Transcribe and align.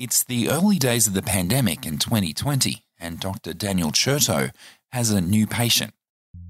It's 0.00 0.24
the 0.24 0.48
early 0.48 0.78
days 0.78 1.06
of 1.06 1.12
the 1.12 1.20
pandemic 1.20 1.84
in 1.84 1.98
2020, 1.98 2.86
and 2.98 3.20
Dr. 3.20 3.52
Daniel 3.52 3.90
Chertow 3.90 4.50
has 4.92 5.10
a 5.10 5.20
new 5.20 5.46
patient, 5.46 5.92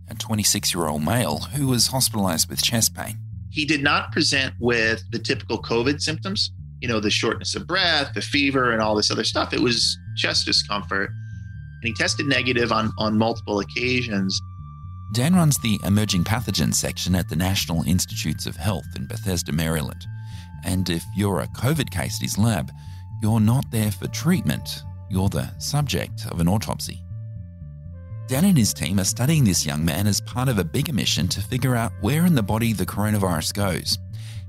a 0.09 0.15
26 0.15 0.73
year 0.73 0.87
old 0.87 1.05
male 1.05 1.39
who 1.39 1.67
was 1.67 1.89
hospitalized 1.89 2.49
with 2.49 2.63
chest 2.63 2.95
pain. 2.95 3.19
He 3.51 3.65
did 3.65 3.83
not 3.83 4.13
present 4.13 4.55
with 4.61 5.03
the 5.11 5.19
typical 5.19 5.61
COVID 5.61 6.01
symptoms, 6.01 6.53
you 6.81 6.87
know, 6.87 7.01
the 7.01 7.11
shortness 7.11 7.57
of 7.57 7.67
breath, 7.67 8.15
the 8.15 8.23
fever, 8.23 8.71
and 8.71 8.81
all 8.81 8.95
this 8.95 9.11
other 9.11 9.25
stuff. 9.25 9.53
It 9.53 9.59
was 9.59 9.99
chest 10.17 10.47
discomfort. 10.47 11.11
And 11.11 11.89
he 11.89 11.93
tested 11.95 12.27
negative 12.27 12.71
on, 12.71 12.93
on 12.99 13.19
multiple 13.19 13.59
occasions. 13.59 14.41
Dan 15.13 15.35
runs 15.35 15.59
the 15.59 15.81
emerging 15.85 16.23
pathogens 16.23 16.77
section 16.77 17.17
at 17.17 17.29
the 17.29 17.35
National 17.35 17.83
Institutes 17.83 18.47
of 18.47 18.55
Health 18.55 18.87
in 18.95 19.09
Bethesda, 19.09 19.51
Maryland. 19.51 20.07
And 20.65 20.89
if 20.89 21.03
you're 21.17 21.41
a 21.41 21.49
COVID 21.49 21.91
case 21.91 22.21
at 22.21 22.23
his 22.23 22.39
lab, 22.39 22.71
you're 23.21 23.41
not 23.41 23.71
there 23.71 23.91
for 23.91 24.09
treatment, 24.09 24.83
you're 25.11 25.29
the 25.29 25.51
subject 25.59 26.27
of 26.31 26.41
an 26.41 26.49
autopsy. 26.49 27.03
Dan 28.29 28.45
and 28.45 28.57
his 28.57 28.73
team 28.73 28.99
are 28.99 29.05
studying 29.05 29.45
this 29.45 29.67
young 29.67 29.85
man 29.85 30.07
as 30.07 30.21
part 30.21 30.49
of 30.49 30.59
a 30.59 30.65
bigger 30.65 30.93
mission 30.93 31.29
to 31.29 31.43
figure 31.43 31.77
out 31.77 31.93
where 32.01 32.25
in 32.25 32.35
the 32.35 32.43
body 32.43 32.73
the 32.73 32.87
coronavirus 32.87 33.53
goes. 33.55 33.99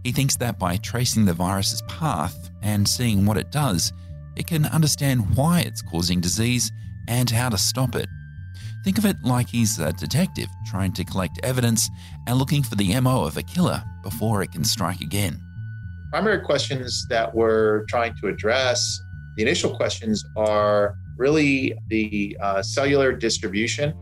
He 0.03 0.11
thinks 0.11 0.35
that 0.37 0.57
by 0.57 0.77
tracing 0.77 1.25
the 1.25 1.33
virus's 1.33 1.81
path 1.83 2.49
and 2.61 2.87
seeing 2.87 3.25
what 3.25 3.37
it 3.37 3.51
does, 3.51 3.91
it 4.35 4.47
can 4.47 4.65
understand 4.67 5.35
why 5.35 5.61
it's 5.61 5.81
causing 5.81 6.21
disease 6.21 6.71
and 7.07 7.29
how 7.29 7.49
to 7.49 7.57
stop 7.57 7.95
it. 7.95 8.07
Think 8.83 8.97
of 8.97 9.05
it 9.05 9.17
like 9.23 9.49
he's 9.49 9.79
a 9.79 9.91
detective 9.93 10.47
trying 10.65 10.93
to 10.93 11.03
collect 11.03 11.39
evidence 11.43 11.89
and 12.27 12.37
looking 12.37 12.63
for 12.63 12.75
the 12.75 12.99
MO 13.01 13.25
of 13.25 13.37
a 13.37 13.43
killer 13.43 13.83
before 14.01 14.41
it 14.41 14.51
can 14.51 14.63
strike 14.63 15.01
again 15.01 15.41
primary 16.11 16.41
questions 16.41 17.07
that 17.07 17.33
we're 17.33 17.85
trying 17.85 18.13
to 18.17 18.27
address, 18.27 19.01
the 19.37 19.41
initial 19.41 19.73
questions 19.73 20.25
are 20.35 20.97
really 21.17 21.73
the 21.87 22.37
uh, 22.41 22.61
cellular 22.61 23.13
distribution 23.13 23.93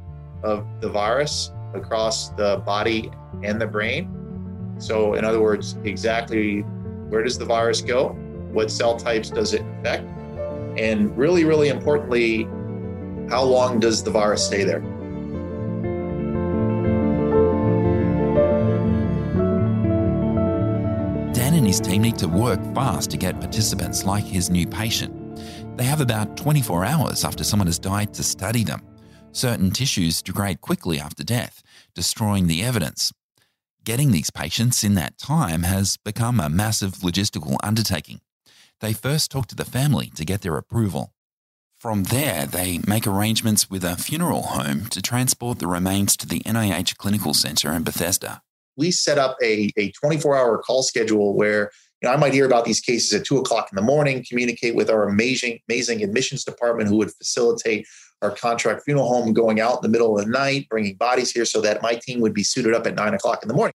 of 0.44 0.66
the 0.82 0.90
virus 0.90 1.52
across 1.76 2.30
the 2.30 2.64
body 2.66 3.11
and 3.44 3.61
the 3.61 3.67
brain. 3.67 4.76
So, 4.80 5.14
in 5.14 5.23
other 5.23 5.39
words, 5.39 5.78
exactly 5.83 6.61
where 7.10 7.23
does 7.23 7.38
the 7.38 7.45
virus 7.45 7.82
go? 7.82 8.10
What 8.54 8.72
cell 8.72 8.98
types 8.98 9.30
does 9.30 9.54
it 9.54 9.62
infect? 9.62 10.06
And 10.80 11.16
really, 11.16 11.44
really 11.44 11.67
importantly, 11.67 12.45
how 13.30 13.44
long 13.44 13.80
does 13.80 14.04
the 14.04 14.10
virus 14.10 14.44
stay 14.44 14.64
there? 14.64 14.82
His 21.70 21.80
team 21.80 22.02
need 22.02 22.18
to 22.18 22.28
work 22.28 22.60
fast 22.74 23.12
to 23.12 23.16
get 23.18 23.40
participants 23.40 24.04
like 24.04 24.24
his 24.24 24.50
new 24.50 24.66
patient. 24.66 25.14
They 25.78 25.84
have 25.84 26.02
about 26.02 26.36
24 26.36 26.84
hours 26.84 27.24
after 27.24 27.44
someone 27.44 27.68
has 27.68 27.78
died 27.78 28.12
to 28.16 28.24
study 28.24 28.64
them. 28.64 28.82
Certain 29.34 29.70
tissues 29.70 30.24
degrade 30.24 30.62
quickly 30.62 31.00
after 31.00 31.24
death, 31.24 31.62
destroying 31.94 32.48
the 32.48 32.64
evidence. 32.64 33.14
Getting 33.84 34.12
these 34.12 34.32
patients 34.32 34.84
in 34.84 34.96
that 34.96 35.20
time 35.20 35.62
has 35.62 35.98
become 35.98 36.40
a 36.40 36.50
massive 36.50 36.94
logistical 37.04 37.58
undertaking. 37.62 38.22
They 38.82 38.94
first 38.94 39.30
talk 39.30 39.46
to 39.50 39.56
the 39.56 39.64
family 39.64 40.12
to 40.16 40.26
get 40.26 40.42
their 40.42 40.58
approval. 40.58 41.14
From 41.78 42.06
there, 42.06 42.48
they 42.48 42.80
make 42.88 43.06
arrangements 43.06 43.70
with 43.70 43.84
a 43.84 43.96
funeral 43.96 44.42
home 44.42 44.88
to 44.88 45.04
transport 45.04 45.60
the 45.60 45.68
remains 45.68 46.18
to 46.18 46.26
the 46.26 46.40
NIH 46.40 46.98
Clinical 46.98 47.36
Center 47.36 47.74
in 47.74 47.84
Bethesda 47.84 48.42
we 48.80 48.90
set 48.90 49.17
up 49.17 49.38
a, 49.44 49.72
a 49.78 49.92
24 49.92 50.36
hour 50.36 50.58
call 50.58 50.82
schedule 50.82 51.36
where 51.36 51.70
you 52.02 52.08
know, 52.08 52.16
I 52.16 52.17
might 52.17 52.34
hear 52.34 52.45
about 52.45 52.64
these 52.64 52.80
cases 52.80 53.12
at 53.14 53.26
two 53.26 53.38
o'clock 53.38 53.67
in 53.72 53.76
the 53.76 53.82
morning, 53.82 54.26
communicate 54.28 54.73
with 54.73 54.90
our 54.90 55.08
amazing, 55.08 55.60
amazing 55.67 56.02
admissions 56.02 56.45
department 56.45 56.88
who 56.88 56.95
would 56.98 57.12
facilitate 57.12 57.86
our 58.22 58.32
contract 58.32 58.84
funeral 58.84 59.08
home 59.08 59.34
going 59.34 59.60
out 59.60 59.76
in 59.76 59.82
the 59.84 59.89
middle 59.89 60.18
of 60.18 60.26
the 60.26 60.32
night, 60.32 60.68
bringing 60.70 60.95
bodies 60.95 61.32
here 61.32 61.45
so 61.45 61.60
that 61.62 61.82
my 61.82 61.95
team 61.95 62.22
would 62.22 62.34
be 62.34 62.44
suited 62.44 62.73
up 62.73 62.88
at 62.88 62.95
nine 62.95 63.14
o'clock 63.14 63.44
in 63.44 63.50
the 63.50 63.54
morning. 63.54 63.73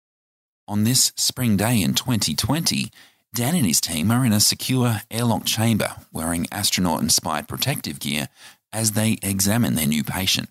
On 0.69 0.85
this 0.85 1.12
spring 1.17 1.57
day 1.57 1.83
in 1.83 1.95
2020, 1.95 2.91
Dan 3.35 3.57
and 3.57 3.67
his 3.67 3.81
team 3.81 4.11
are 4.12 4.25
in 4.25 4.33
a 4.33 4.41
secure 4.41 5.01
airlock 5.11 5.45
chamber 5.45 5.97
wearing 6.12 6.47
astronaut 6.53 7.03
inspired 7.03 7.49
protective 7.49 7.99
gear 7.99 8.29
as 8.73 8.93
they 8.93 9.19
examine 9.23 9.75
their 9.75 9.87
new 9.87 10.05
patient. 10.05 10.49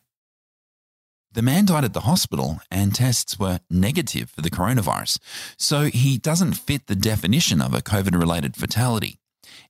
The 1.34 1.42
man 1.42 1.66
died 1.66 1.86
at 1.86 1.94
the 1.94 2.02
hospital 2.02 2.60
and 2.70 2.94
tests 2.94 3.40
were 3.40 3.62
negative 3.70 4.30
for 4.30 4.42
the 4.42 4.50
coronavirus, 4.50 5.20
so 5.58 5.84
he 5.84 6.18
doesn't 6.18 6.54
fit 6.54 6.88
the 6.88 6.96
definition 6.96 7.62
of 7.62 7.74
a 7.74 7.82
COVID 7.82 8.20
related 8.20 8.58
fatality. 8.58 9.18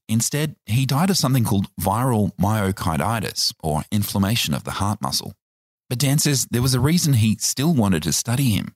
Instead, 0.09 0.55
he 0.65 0.87
died 0.87 1.11
of 1.11 1.17
something 1.17 1.43
called 1.43 1.67
viral 1.79 2.31
myocarditis 2.37 3.53
or 3.61 3.83
inflammation 3.91 4.53
of 4.55 4.63
the 4.63 4.71
heart 4.71 5.01
muscle. 5.01 5.33
But 5.87 5.99
Dan 5.99 6.17
says 6.17 6.47
there 6.49 6.63
was 6.63 6.73
a 6.73 6.79
reason 6.79 7.13
he 7.13 7.37
still 7.39 7.73
wanted 7.73 8.01
to 8.03 8.13
study 8.13 8.51
him. 8.51 8.75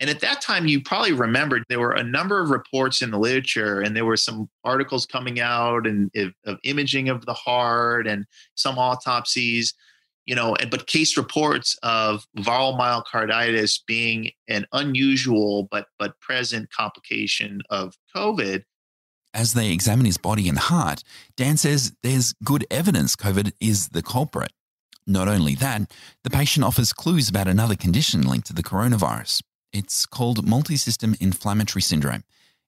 And 0.00 0.10
at 0.10 0.20
that 0.20 0.40
time, 0.40 0.66
you 0.66 0.80
probably 0.80 1.12
remembered 1.12 1.64
there 1.68 1.80
were 1.80 1.92
a 1.92 2.04
number 2.04 2.40
of 2.40 2.50
reports 2.50 3.02
in 3.02 3.10
the 3.10 3.18
literature, 3.18 3.80
and 3.80 3.96
there 3.96 4.04
were 4.04 4.16
some 4.16 4.48
articles 4.64 5.06
coming 5.06 5.40
out 5.40 5.86
and 5.86 6.10
of 6.46 6.58
imaging 6.64 7.08
of 7.08 7.26
the 7.26 7.34
heart 7.34 8.06
and 8.06 8.24
some 8.54 8.78
autopsies 8.78 9.74
you 10.28 10.34
know, 10.34 10.54
and 10.56 10.70
but 10.70 10.86
case 10.86 11.16
reports 11.16 11.74
of 11.82 12.26
viral 12.36 12.78
myocarditis 12.78 13.80
being 13.86 14.30
an 14.46 14.66
unusual 14.72 15.66
but 15.70 15.86
but 15.98 16.20
present 16.20 16.70
complication 16.70 17.62
of 17.70 17.94
COVID. 18.14 18.64
As 19.32 19.54
they 19.54 19.72
examine 19.72 20.04
his 20.04 20.18
body 20.18 20.46
and 20.46 20.58
heart, 20.58 21.02
Dan 21.38 21.56
says 21.56 21.94
there's 22.02 22.34
good 22.44 22.66
evidence 22.70 23.16
COVID 23.16 23.52
is 23.58 23.88
the 23.88 24.02
culprit. 24.02 24.52
Not 25.06 25.28
only 25.28 25.54
that, 25.54 25.90
the 26.24 26.30
patient 26.30 26.62
offers 26.62 26.92
clues 26.92 27.30
about 27.30 27.48
another 27.48 27.74
condition 27.74 28.26
linked 28.26 28.48
to 28.48 28.52
the 28.52 28.62
coronavirus. 28.62 29.40
It's 29.72 30.04
called 30.04 30.44
multisystem 30.44 31.18
inflammatory 31.22 31.80
syndrome. 31.80 32.24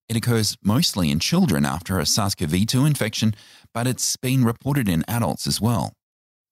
It 0.09 0.17
occurs 0.17 0.57
mostly 0.65 1.11
in 1.11 1.19
children 1.19 1.67
after 1.67 1.99
a 1.99 2.07
SARS 2.07 2.35
CoV 2.35 2.67
2 2.67 2.87
infection, 2.87 3.35
but 3.75 3.87
it's 3.87 4.17
been 4.17 4.45
reported 4.45 4.89
in 4.89 5.05
adults 5.07 5.47
as 5.47 5.61
well. 5.61 5.93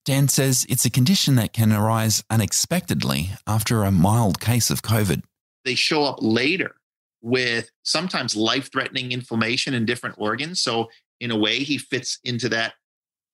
Dan 0.08 0.28
says 0.28 0.64
it's 0.70 0.86
a 0.86 0.90
condition 0.90 1.34
that 1.34 1.52
can 1.52 1.70
arise 1.70 2.24
unexpectedly 2.30 3.32
after 3.46 3.84
a 3.84 3.90
mild 3.90 4.40
case 4.40 4.70
of 4.70 4.80
COVID. 4.80 5.22
They 5.66 5.74
show 5.74 6.02
up 6.02 6.16
later 6.22 6.76
with 7.20 7.70
sometimes 7.82 8.34
life 8.34 8.72
threatening 8.72 9.12
inflammation 9.12 9.74
in 9.74 9.84
different 9.84 10.16
organs. 10.18 10.62
So, 10.62 10.88
in 11.20 11.30
a 11.30 11.36
way, 11.36 11.58
he 11.58 11.76
fits 11.76 12.20
into 12.24 12.48
that 12.48 12.72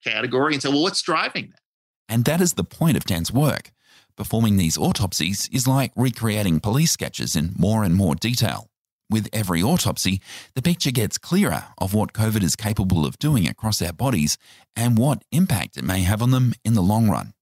category 0.02 0.54
and 0.54 0.60
say, 0.60 0.68
well, 0.68 0.82
what's 0.82 1.00
driving 1.00 1.50
that? 1.50 1.60
And 2.08 2.24
that 2.24 2.40
is 2.40 2.54
the 2.54 2.64
point 2.64 2.96
of 2.96 3.04
Dan's 3.04 3.30
work. 3.30 3.70
Performing 4.16 4.56
these 4.56 4.76
autopsies 4.76 5.48
is 5.52 5.68
like 5.68 5.92
recreating 5.94 6.58
police 6.58 6.90
sketches 6.90 7.36
in 7.36 7.54
more 7.56 7.84
and 7.84 7.94
more 7.94 8.16
detail. 8.16 8.66
With 9.14 9.28
every 9.32 9.62
autopsy, 9.62 10.20
the 10.56 10.60
picture 10.60 10.90
gets 10.90 11.18
clearer 11.18 11.66
of 11.78 11.94
what 11.94 12.14
COVID 12.14 12.42
is 12.42 12.56
capable 12.56 13.06
of 13.06 13.16
doing 13.20 13.46
across 13.46 13.80
our 13.80 13.92
bodies 13.92 14.36
and 14.74 14.98
what 14.98 15.22
impact 15.30 15.76
it 15.76 15.84
may 15.84 16.00
have 16.00 16.20
on 16.20 16.32
them 16.32 16.52
in 16.64 16.74
the 16.74 16.82
long 16.82 17.08
run. 17.08 17.32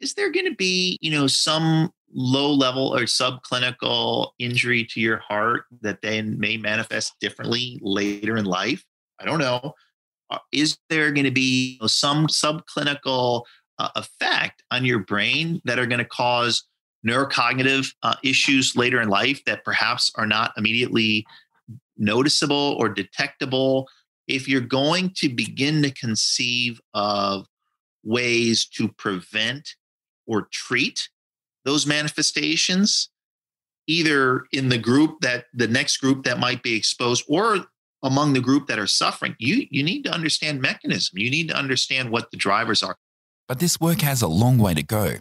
Is 0.00 0.14
there 0.14 0.32
going 0.32 0.46
to 0.46 0.54
be, 0.54 0.96
you 1.02 1.10
know, 1.10 1.26
some 1.26 1.92
low 2.10 2.50
level 2.50 2.96
or 2.96 3.00
subclinical 3.00 4.30
injury 4.38 4.86
to 4.92 4.98
your 4.98 5.18
heart 5.18 5.64
that 5.82 6.00
then 6.00 6.40
may 6.40 6.56
manifest 6.56 7.12
differently 7.20 7.78
later 7.82 8.38
in 8.38 8.46
life? 8.46 8.82
I 9.20 9.26
don't 9.26 9.40
know. 9.40 9.74
uh, 10.30 10.38
is 10.52 10.78
there 10.88 11.12
going 11.12 11.24
to 11.24 11.30
be 11.30 11.78
some 11.86 12.28
subclinical 12.28 13.42
uh, 13.78 13.90
effect 13.96 14.62
on 14.70 14.86
your 14.86 15.00
brain 15.00 15.60
that 15.66 15.78
are 15.78 15.86
going 15.86 15.98
to 15.98 16.04
cause 16.06 16.64
neurocognitive 17.06 17.92
uh, 18.02 18.14
issues 18.22 18.76
later 18.76 19.00
in 19.00 19.08
life 19.08 19.44
that 19.44 19.64
perhaps 19.64 20.12
are 20.16 20.26
not 20.26 20.52
immediately 20.56 21.26
noticeable 21.96 22.76
or 22.78 22.88
detectable? 22.88 23.88
If 24.26 24.48
you're 24.48 24.60
going 24.60 25.12
to 25.16 25.28
begin 25.28 25.82
to 25.82 25.90
conceive 25.90 26.80
of 26.94 27.46
ways 28.04 28.66
to 28.76 28.88
prevent 28.88 29.74
or 30.26 30.48
treat 30.52 31.08
those 31.64 31.86
manifestations, 31.86 33.10
either 33.86 34.44
in 34.52 34.68
the 34.68 34.78
group 34.78 35.20
that 35.20 35.46
the 35.52 35.66
next 35.66 35.98
group 35.98 36.24
that 36.24 36.38
might 36.38 36.62
be 36.62 36.76
exposed 36.76 37.24
or 37.28 37.66
among 38.02 38.32
the 38.32 38.40
group 38.40 38.66
that 38.68 38.78
are 38.78 38.86
suffering, 38.86 39.34
you, 39.38 39.66
you 39.70 39.82
need 39.82 40.02
to 40.04 40.12
understand 40.12 40.60
mechanism. 40.60 41.18
You 41.18 41.30
need 41.30 41.48
to 41.48 41.56
understand 41.56 42.10
what 42.10 42.30
the 42.30 42.36
drivers 42.36 42.82
are. 42.82 42.96
But 43.48 43.58
this 43.58 43.80
work 43.80 44.00
has 44.00 44.22
a 44.22 44.28
long 44.28 44.58
way 44.58 44.74
to 44.74 44.82
go. 44.82 45.16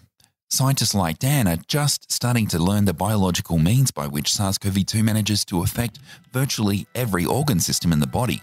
Scientists 0.52 0.96
like 0.96 1.20
Dan 1.20 1.48
are 1.48 1.60
just 1.68 2.12
starting 2.12 2.48
to 2.48 2.58
learn 2.58 2.86
the 2.86 2.94
biological 2.94 3.60
means 3.60 3.92
by 3.92 4.08
which 4.08 4.34
SARS 4.34 4.58
CoV 4.58 4.84
2 4.84 5.04
manages 5.04 5.46
to 5.46 5.62
affect 5.62 6.00
virtually 6.34 6.88
every 6.96 7.24
organ 7.24 7.60
system 7.60 7.94
in 7.94 8.00
the 8.00 8.08
body. 8.08 8.42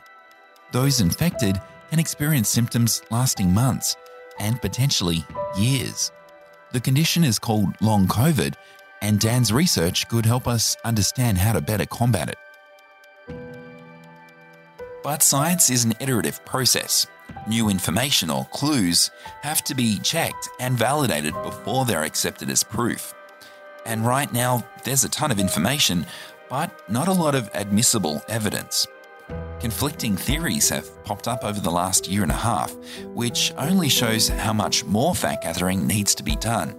Those 0.70 1.00
infected 1.00 1.60
can 1.90 1.98
experience 1.98 2.48
symptoms 2.48 3.02
lasting 3.10 3.52
months 3.52 3.96
and 4.38 4.62
potentially 4.62 5.24
years. 5.58 6.12
The 6.70 6.80
condition 6.80 7.24
is 7.24 7.40
called 7.40 7.74
long 7.80 8.06
COVID, 8.06 8.54
and 9.02 9.18
Dan's 9.18 9.52
research 9.52 10.06
could 10.06 10.26
help 10.26 10.46
us 10.46 10.76
understand 10.84 11.38
how 11.38 11.54
to 11.54 11.60
better 11.60 11.86
combat 11.86 12.28
it. 12.28 12.38
But 15.02 15.24
science 15.24 15.70
is 15.70 15.84
an 15.84 15.94
iterative 15.98 16.44
process. 16.44 17.08
New 17.46 17.68
information 17.68 18.28
or 18.28 18.44
clues 18.46 19.10
have 19.42 19.62
to 19.64 19.74
be 19.74 19.98
checked 20.00 20.48
and 20.58 20.76
validated 20.76 21.32
before 21.42 21.84
they're 21.84 22.02
accepted 22.02 22.50
as 22.50 22.64
proof. 22.64 23.14
And 23.84 24.04
right 24.04 24.32
now, 24.32 24.64
there's 24.82 25.04
a 25.04 25.08
ton 25.08 25.30
of 25.30 25.38
information, 25.38 26.06
but 26.48 26.70
not 26.90 27.06
a 27.06 27.12
lot 27.12 27.36
of 27.36 27.48
admissible 27.54 28.20
evidence. 28.28 28.86
Conflicting 29.60 30.16
theories 30.16 30.68
have 30.68 31.04
popped 31.04 31.28
up 31.28 31.44
over 31.44 31.60
the 31.60 31.70
last 31.70 32.08
year 32.08 32.22
and 32.22 32.32
a 32.32 32.36
half, 32.36 32.74
which 33.04 33.52
only 33.56 33.88
shows 33.88 34.28
how 34.28 34.52
much 34.52 34.84
more 34.84 35.14
fact 35.14 35.44
gathering 35.44 35.86
needs 35.86 36.14
to 36.16 36.22
be 36.22 36.36
done. 36.36 36.76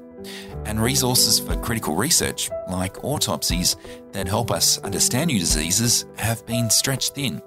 And 0.66 0.82
resources 0.82 1.40
for 1.40 1.56
critical 1.56 1.96
research, 1.96 2.50
like 2.70 3.04
autopsies 3.04 3.78
that 4.12 4.28
help 4.28 4.52
us 4.52 4.80
understand 4.80 5.28
new 5.28 5.40
diseases, 5.40 6.06
have 6.18 6.46
been 6.46 6.70
stretched 6.70 7.16
thin. 7.16 7.42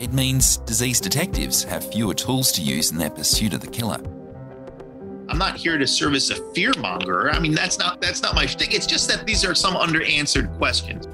It 0.00 0.14
means 0.14 0.56
disease 0.56 0.98
detectives 0.98 1.62
have 1.64 1.92
fewer 1.92 2.14
tools 2.14 2.52
to 2.52 2.62
use 2.62 2.90
in 2.90 2.96
their 2.96 3.10
pursuit 3.10 3.52
of 3.52 3.60
the 3.60 3.66
killer. 3.66 3.98
I'm 5.28 5.36
not 5.36 5.58
here 5.58 5.76
to 5.76 5.86
serve 5.86 6.14
as 6.14 6.30
a 6.30 6.36
fear 6.54 6.72
monger. 6.78 7.30
I 7.30 7.38
mean, 7.38 7.54
that's 7.54 7.78
not 7.78 8.00
that's 8.00 8.22
not 8.22 8.34
my 8.34 8.46
shtick. 8.46 8.72
It's 8.72 8.86
just 8.86 9.08
that 9.10 9.26
these 9.26 9.44
are 9.44 9.54
some 9.54 9.74
underanswered 9.74 10.56
questions. 10.56 11.06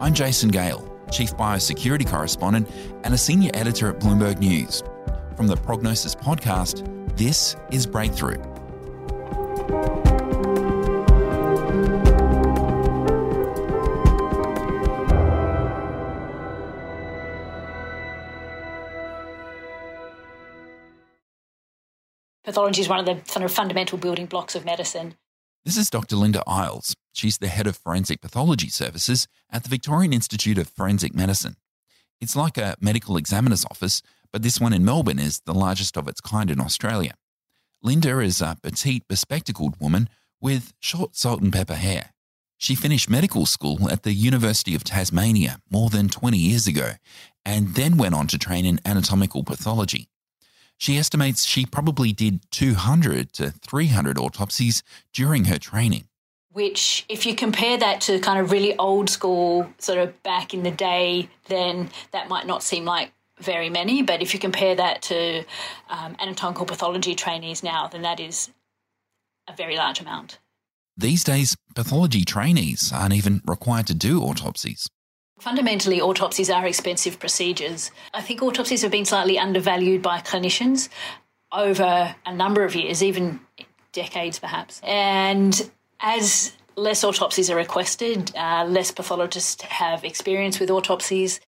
I'm 0.00 0.14
Jason 0.14 0.48
Gale, 0.48 0.98
Chief 1.12 1.30
Biosecurity 1.36 2.08
Correspondent 2.08 2.70
and 3.04 3.12
a 3.12 3.18
Senior 3.18 3.50
Editor 3.52 3.90
at 3.90 4.00
Bloomberg 4.00 4.38
News. 4.38 4.82
From 5.36 5.46
the 5.46 5.56
Prognosis 5.56 6.14
Podcast, 6.14 6.88
this 7.18 7.54
is 7.70 7.86
Breakthrough. 7.86 8.42
Pathology 22.52 22.82
is 22.82 22.88
one 22.90 23.00
of 23.00 23.06
the 23.06 23.14
kind 23.32 23.44
of 23.46 23.50
fundamental 23.50 23.96
building 23.96 24.26
blocks 24.26 24.54
of 24.54 24.66
medicine. 24.66 25.14
This 25.64 25.78
is 25.78 25.88
Dr. 25.88 26.16
Linda 26.16 26.42
Iles. 26.46 26.94
She's 27.14 27.38
the 27.38 27.48
head 27.48 27.66
of 27.66 27.78
forensic 27.78 28.20
pathology 28.20 28.68
services 28.68 29.26
at 29.48 29.62
the 29.62 29.70
Victorian 29.70 30.12
Institute 30.12 30.58
of 30.58 30.68
Forensic 30.68 31.14
Medicine. 31.14 31.56
It's 32.20 32.36
like 32.36 32.58
a 32.58 32.76
medical 32.78 33.16
examiner's 33.16 33.64
office, 33.64 34.02
but 34.34 34.42
this 34.42 34.60
one 34.60 34.74
in 34.74 34.84
Melbourne 34.84 35.18
is 35.18 35.40
the 35.46 35.54
largest 35.54 35.96
of 35.96 36.06
its 36.06 36.20
kind 36.20 36.50
in 36.50 36.60
Australia. 36.60 37.14
Linda 37.82 38.18
is 38.18 38.42
a 38.42 38.58
petite, 38.62 39.08
bespectacled 39.08 39.80
woman 39.80 40.10
with 40.38 40.74
short 40.78 41.16
salt 41.16 41.40
and 41.40 41.54
pepper 41.54 41.76
hair. 41.76 42.12
She 42.58 42.74
finished 42.74 43.08
medical 43.08 43.46
school 43.46 43.88
at 43.90 44.02
the 44.02 44.12
University 44.12 44.74
of 44.74 44.84
Tasmania 44.84 45.56
more 45.70 45.88
than 45.88 46.10
20 46.10 46.36
years 46.36 46.66
ago 46.66 46.90
and 47.46 47.68
then 47.76 47.96
went 47.96 48.14
on 48.14 48.26
to 48.26 48.36
train 48.36 48.66
in 48.66 48.78
anatomical 48.84 49.42
pathology. 49.42 50.10
She 50.82 50.98
estimates 50.98 51.44
she 51.44 51.64
probably 51.64 52.12
did 52.12 52.40
200 52.50 53.32
to 53.34 53.52
300 53.52 54.18
autopsies 54.18 54.82
during 55.12 55.44
her 55.44 55.56
training. 55.56 56.08
Which, 56.50 57.04
if 57.08 57.24
you 57.24 57.36
compare 57.36 57.78
that 57.78 58.00
to 58.00 58.18
kind 58.18 58.40
of 58.40 58.50
really 58.50 58.76
old 58.78 59.08
school, 59.08 59.68
sort 59.78 59.98
of 59.98 60.20
back 60.24 60.52
in 60.52 60.64
the 60.64 60.72
day, 60.72 61.28
then 61.46 61.90
that 62.10 62.28
might 62.28 62.48
not 62.48 62.64
seem 62.64 62.84
like 62.84 63.12
very 63.38 63.70
many. 63.70 64.02
But 64.02 64.22
if 64.22 64.34
you 64.34 64.40
compare 64.40 64.74
that 64.74 65.02
to 65.02 65.44
um, 65.88 66.16
anatomical 66.18 66.66
pathology 66.66 67.14
trainees 67.14 67.62
now, 67.62 67.86
then 67.86 68.02
that 68.02 68.18
is 68.18 68.50
a 69.46 69.54
very 69.54 69.76
large 69.76 70.00
amount. 70.00 70.40
These 70.96 71.22
days, 71.22 71.54
pathology 71.76 72.24
trainees 72.24 72.90
aren't 72.92 73.14
even 73.14 73.40
required 73.46 73.86
to 73.86 73.94
do 73.94 74.20
autopsies. 74.20 74.88
Fundamentally, 75.38 76.00
autopsies 76.00 76.50
are 76.50 76.66
expensive 76.66 77.18
procedures. 77.18 77.90
I 78.14 78.22
think 78.22 78.42
autopsies 78.42 78.82
have 78.82 78.92
been 78.92 79.04
slightly 79.04 79.38
undervalued 79.38 80.02
by 80.02 80.20
clinicians 80.20 80.88
over 81.52 82.14
a 82.24 82.34
number 82.34 82.64
of 82.64 82.74
years, 82.74 83.02
even 83.02 83.40
decades 83.92 84.38
perhaps. 84.38 84.80
And 84.84 85.70
as 86.00 86.52
less 86.76 87.04
autopsies 87.04 87.50
are 87.50 87.56
requested, 87.56 88.34
uh, 88.36 88.64
less 88.68 88.90
pathologists 88.90 89.62
have 89.62 90.04
experience 90.04 90.58
with 90.58 90.70
autopsies. 90.70 91.40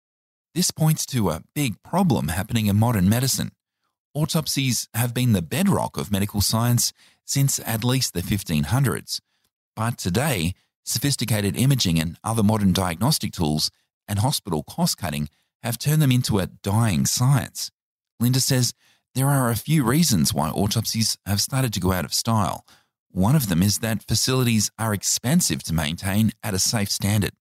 This 0.54 0.70
points 0.70 1.06
to 1.06 1.30
a 1.30 1.42
big 1.54 1.82
problem 1.82 2.28
happening 2.28 2.66
in 2.66 2.76
modern 2.76 3.08
medicine. 3.08 3.52
Autopsies 4.14 4.88
have 4.92 5.14
been 5.14 5.32
the 5.32 5.42
bedrock 5.42 5.96
of 5.96 6.10
medical 6.10 6.40
science 6.40 6.92
since 7.24 7.58
at 7.64 7.84
least 7.84 8.12
the 8.12 8.20
1500s. 8.20 9.20
But 9.74 9.96
today, 9.96 10.54
sophisticated 10.84 11.56
imaging 11.56 11.98
and 11.98 12.18
other 12.24 12.42
modern 12.42 12.72
diagnostic 12.72 13.32
tools 13.32 13.70
and 14.08 14.18
hospital 14.18 14.62
cost 14.62 14.98
cutting 14.98 15.28
have 15.62 15.78
turned 15.78 16.02
them 16.02 16.12
into 16.12 16.38
a 16.38 16.48
dying 16.62 17.06
science. 17.06 17.70
Linda 18.18 18.40
says 18.40 18.74
there 19.14 19.28
are 19.28 19.50
a 19.50 19.56
few 19.56 19.84
reasons 19.84 20.32
why 20.32 20.48
autopsies 20.48 21.18
have 21.26 21.40
started 21.40 21.72
to 21.74 21.80
go 21.80 21.92
out 21.92 22.04
of 22.04 22.14
style. 22.14 22.66
One 23.10 23.36
of 23.36 23.48
them 23.48 23.62
is 23.62 23.78
that 23.78 24.08
facilities 24.08 24.70
are 24.78 24.94
expensive 24.94 25.62
to 25.64 25.74
maintain 25.74 26.32
at 26.42 26.54
a 26.54 26.58
safe 26.58 26.90
standard. 26.90 27.32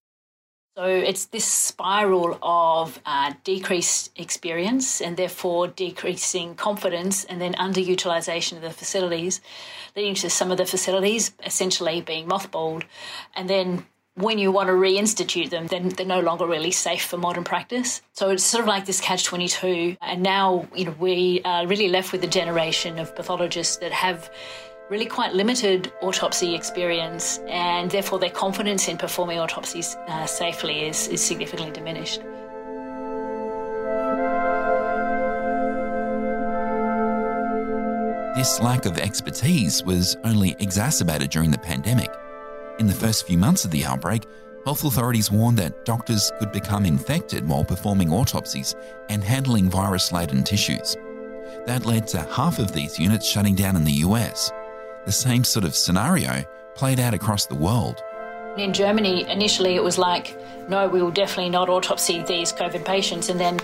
So 0.74 0.84
it's 0.86 1.26
this 1.26 1.44
spiral 1.44 2.38
of 2.40 2.98
uh, 3.04 3.34
decreased 3.44 4.10
experience 4.16 5.02
and 5.02 5.18
therefore 5.18 5.68
decreasing 5.68 6.54
confidence 6.54 7.24
and 7.24 7.40
then 7.42 7.52
underutilization 7.54 8.56
of 8.56 8.62
the 8.62 8.70
facilities, 8.70 9.42
leading 9.94 10.14
to 10.14 10.30
some 10.30 10.50
of 10.50 10.56
the 10.56 10.64
facilities 10.64 11.32
essentially 11.44 12.00
being 12.00 12.26
mothballed 12.26 12.84
and 13.36 13.50
then 13.50 13.84
when 14.14 14.38
you 14.38 14.52
want 14.52 14.68
to 14.68 14.74
reinstitute 14.74 15.50
them, 15.50 15.66
then 15.68 15.88
they're 15.88 16.04
no 16.04 16.20
longer 16.20 16.46
really 16.46 16.70
safe 16.70 17.04
for 17.04 17.16
modern 17.16 17.44
practice. 17.44 18.02
So 18.12 18.30
it's 18.30 18.44
sort 18.44 18.60
of 18.60 18.68
like 18.68 18.84
this 18.84 19.00
catch 19.00 19.24
22. 19.24 19.96
And 20.02 20.22
now, 20.22 20.68
you 20.74 20.84
know, 20.84 20.94
we 20.98 21.40
are 21.44 21.66
really 21.66 21.88
left 21.88 22.12
with 22.12 22.22
a 22.22 22.26
generation 22.26 22.98
of 22.98 23.16
pathologists 23.16 23.76
that 23.78 23.92
have 23.92 24.30
really 24.92 25.06
quite 25.06 25.32
limited 25.32 25.90
autopsy 26.02 26.54
experience, 26.54 27.38
and 27.48 27.90
therefore 27.90 28.18
their 28.18 28.28
confidence 28.28 28.88
in 28.88 28.98
performing 28.98 29.38
autopsies 29.38 29.96
uh, 30.06 30.26
safely 30.26 30.84
is, 30.84 31.08
is 31.08 31.24
significantly 31.24 31.72
diminished. 31.72 32.20
This 38.36 38.60
lack 38.60 38.84
of 38.84 38.98
expertise 38.98 39.82
was 39.82 40.18
only 40.24 40.54
exacerbated 40.58 41.30
during 41.30 41.50
the 41.50 41.58
pandemic. 41.58 42.10
In 42.78 42.86
the 42.86 42.92
first 42.92 43.26
few 43.26 43.38
months 43.38 43.64
of 43.64 43.70
the 43.70 43.86
outbreak, 43.86 44.26
health 44.66 44.84
authorities 44.84 45.30
warned 45.30 45.56
that 45.56 45.86
doctors 45.86 46.30
could 46.38 46.52
become 46.52 46.84
infected 46.84 47.48
while 47.48 47.64
performing 47.64 48.12
autopsies 48.12 48.74
and 49.08 49.24
handling 49.24 49.70
virus 49.70 50.12
laden 50.12 50.44
tissues. 50.44 50.98
That 51.64 51.86
led 51.86 52.06
to 52.08 52.20
half 52.20 52.58
of 52.58 52.72
these 52.72 52.98
units 52.98 53.26
shutting 53.26 53.54
down 53.54 53.76
in 53.76 53.84
the 53.84 54.04
US. 54.04 54.52
The 55.04 55.12
same 55.12 55.44
sort 55.44 55.64
of 55.64 55.74
scenario 55.74 56.44
played 56.74 57.00
out 57.00 57.14
across 57.14 57.46
the 57.46 57.54
world. 57.54 58.02
In 58.56 58.72
Germany, 58.72 59.28
initially 59.28 59.74
it 59.74 59.82
was 59.82 59.98
like, 59.98 60.36
no, 60.68 60.88
we 60.88 61.02
will 61.02 61.10
definitely 61.10 61.50
not 61.50 61.68
autopsy 61.68 62.22
these 62.22 62.52
COVID 62.52 62.84
patients. 62.84 63.28
And 63.28 63.40
then 63.40 63.60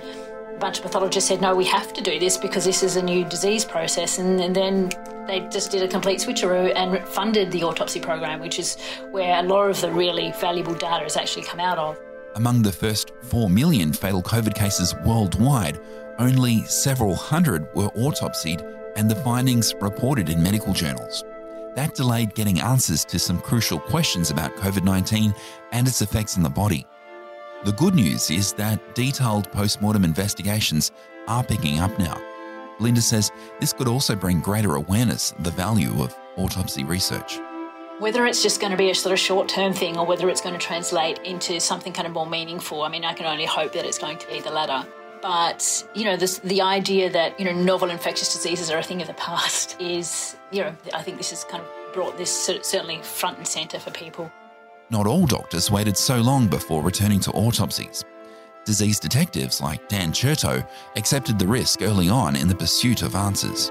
a 0.54 0.59
bunch 0.59 0.78
of 0.78 0.85
pathologists 0.85 1.28
said, 1.28 1.40
no, 1.40 1.54
we 1.54 1.64
have 1.66 1.92
to 1.92 2.02
do 2.02 2.18
this 2.18 2.37
because 2.37 2.64
this 2.64 2.83
is 2.83 2.97
a 2.97 3.02
new 3.02 3.25
disease 3.25 3.64
process. 3.64 4.18
And, 4.18 4.40
and 4.40 4.57
then 4.57 4.90
They 5.28 5.40
just 5.50 5.71
did 5.71 5.83
a 5.83 5.88
complete 5.88 6.21
switcheroo 6.21 6.73
and 6.75 7.07
funded 7.07 7.52
the 7.52 7.62
autopsy 7.62 8.00
program, 8.00 8.40
which 8.40 8.59
is 8.59 8.78
where 9.11 9.38
a 9.38 9.42
lot 9.42 9.68
of 9.68 9.78
the 9.83 9.92
really 9.92 10.33
valuable 10.40 10.73
data 10.75 11.02
has 11.02 11.18
actually 11.18 11.45
come 11.45 11.61
out 11.61 11.76
of. 11.76 11.99
Among 12.35 12.62
the 12.62 12.73
first 12.73 13.12
4 13.25 13.50
million 13.50 13.92
fatal 13.92 14.23
COVID 14.23 14.54
cases 14.54 14.95
worldwide, 15.04 15.78
only 16.18 16.64
several 16.64 17.14
hundred 17.14 17.68
were 17.75 17.90
autopsied 17.90 18.62
and 18.99 19.09
the 19.09 19.14
findings 19.14 19.75
reported 19.81 20.28
in 20.28 20.43
medical 20.43 20.73
journals. 20.73 21.25
That 21.76 21.95
delayed 21.95 22.35
getting 22.35 22.61
answers 22.61 23.05
to 23.05 23.19
some 23.19 23.40
crucial 23.40 23.78
questions 23.78 24.31
about 24.31 24.57
COVID 24.57 24.83
19 24.83 25.33
and 25.71 25.87
its 25.87 26.02
effects 26.02 26.37
on 26.37 26.43
the 26.43 26.50
body. 26.50 26.85
The 27.64 27.73
good 27.73 27.95
news 27.95 28.28
is 28.28 28.52
that 28.55 28.97
detailed 28.97 29.52
post 29.52 29.81
mortem 29.81 30.02
investigations 30.05 30.90
are 31.28 31.45
picking 31.45 31.78
up 31.78 31.97
now. 31.99 32.21
Linda 32.81 33.00
says 33.00 33.31
this 33.61 33.73
could 33.73 33.87
also 33.87 34.17
bring 34.17 34.40
greater 34.40 34.75
awareness 34.75 35.31
of 35.31 35.45
the 35.45 35.52
value 35.52 36.02
of 36.02 36.17
autopsy 36.37 36.83
research. 36.83 37.38
Whether 38.00 38.26
it's 38.26 38.43
just 38.43 38.61
going 38.61 38.73
to 38.73 38.76
be 38.76 38.90
a 38.90 38.95
sort 38.97 39.12
of 39.12 39.21
short 39.21 39.49
term 39.49 39.73
thing 39.73 39.97
or 39.97 40.07
whether 40.07 40.28
it's 40.28 40.40
going 40.40 40.59
to 40.59 40.67
translate 40.67 41.19
into 41.21 41.61
something 41.61 41.93
kind 41.93 42.07
of 42.09 42.12
more 42.14 42.26
meaningful, 42.26 42.83
I 42.83 42.88
mean, 42.88 43.05
I 43.05 43.12
can 43.12 43.26
only 43.26 43.47
hope 43.47 43.73
that 43.75 43.85
it's 43.85 43.99
going 43.99 44.19
to 44.19 44.26
be 44.26 44.40
the 44.40 44.50
latter. 44.50 44.88
But, 45.21 45.87
you 45.95 46.05
know, 46.05 46.17
this, 46.17 46.39
the 46.39 46.63
idea 46.63 47.11
that, 47.11 47.39
you 47.39 47.45
know, 47.45 47.53
novel 47.53 47.91
infectious 47.91 48.33
diseases 48.33 48.71
are 48.71 48.79
a 48.79 48.83
thing 48.83 49.01
of 49.01 49.09
the 49.09 49.15
past 49.15 49.77
is, 49.81 50.37
you 50.51 50.63
know, 50.63 50.75
I 50.95 51.03
think 51.03 51.17
this 51.17 51.31
has 51.31 51.45
kind 51.45 51.63
of 51.63 51.69
brought 51.93 52.17
this 52.17 52.31
certainly 52.31 53.01
front 53.03 53.39
and 53.39 53.47
centre 53.47 53.79
for 53.79 53.91
people. 53.91 54.31
Not 54.91 55.07
all 55.07 55.27
doctors 55.27 55.71
waited 55.71 55.97
so 55.97 56.19
long 56.19 56.47
before 56.47 56.83
returning 56.83 57.21
to 57.21 57.31
autopsies. 57.33 58.05
Disease 58.65 59.01
detectives 59.01 59.61
like 59.61 59.89
Dan 59.89 60.13
Chertow 60.13 60.67
accepted 60.97 61.39
the 61.39 61.47
risk 61.47 61.83
early 61.83 62.09
on 62.09 62.37
in 62.37 62.49
the 62.49 62.55
pursuit 62.55 63.03
of 63.03 63.15
answers. 63.15 63.71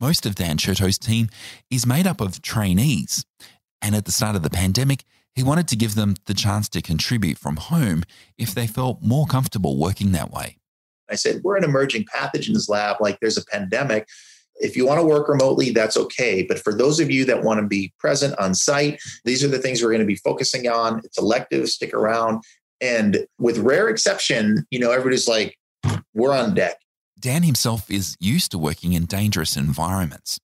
Most 0.00 0.26
of 0.26 0.34
Dan 0.34 0.58
Chertow's 0.58 0.98
team 0.98 1.28
is 1.70 1.86
made 1.86 2.06
up 2.06 2.20
of 2.20 2.42
trainees. 2.42 3.24
And 3.80 3.94
at 3.94 4.04
the 4.04 4.12
start 4.12 4.36
of 4.36 4.42
the 4.42 4.50
pandemic, 4.50 5.04
he 5.34 5.42
wanted 5.42 5.68
to 5.68 5.76
give 5.76 5.94
them 5.94 6.16
the 6.26 6.34
chance 6.34 6.68
to 6.70 6.82
contribute 6.82 7.38
from 7.38 7.56
home 7.56 8.04
if 8.36 8.54
they 8.54 8.66
felt 8.66 9.02
more 9.02 9.26
comfortable 9.26 9.78
working 9.78 10.12
that 10.12 10.30
way. 10.30 10.58
I 11.10 11.14
said, 11.14 11.42
We're 11.42 11.56
an 11.56 11.64
emerging 11.64 12.04
pathogens 12.04 12.68
lab, 12.68 12.96
like 13.00 13.20
there's 13.20 13.38
a 13.38 13.44
pandemic. 13.46 14.06
If 14.56 14.76
you 14.76 14.86
want 14.86 15.00
to 15.00 15.06
work 15.06 15.28
remotely, 15.28 15.70
that's 15.70 15.96
okay. 15.96 16.42
But 16.42 16.58
for 16.58 16.72
those 16.72 17.00
of 17.00 17.10
you 17.10 17.26
that 17.26 17.42
want 17.42 17.60
to 17.60 17.66
be 17.66 17.92
present 17.98 18.38
on 18.38 18.54
site, 18.54 19.00
these 19.24 19.44
are 19.44 19.48
the 19.48 19.58
things 19.58 19.82
we're 19.82 19.90
going 19.90 20.00
to 20.00 20.06
be 20.06 20.16
focusing 20.16 20.66
on. 20.66 21.00
It's 21.04 21.18
elective, 21.18 21.68
stick 21.68 21.92
around. 21.92 22.42
And 22.80 23.26
with 23.38 23.58
rare 23.58 23.88
exception, 23.88 24.66
you 24.70 24.78
know, 24.78 24.90
everybody's 24.90 25.28
like, 25.28 25.58
we're 26.14 26.34
on 26.34 26.54
deck. 26.54 26.78
Dan 27.18 27.42
himself 27.42 27.90
is 27.90 28.16
used 28.20 28.50
to 28.50 28.58
working 28.58 28.92
in 28.92 29.06
dangerous 29.06 29.56
environments. 29.56 30.38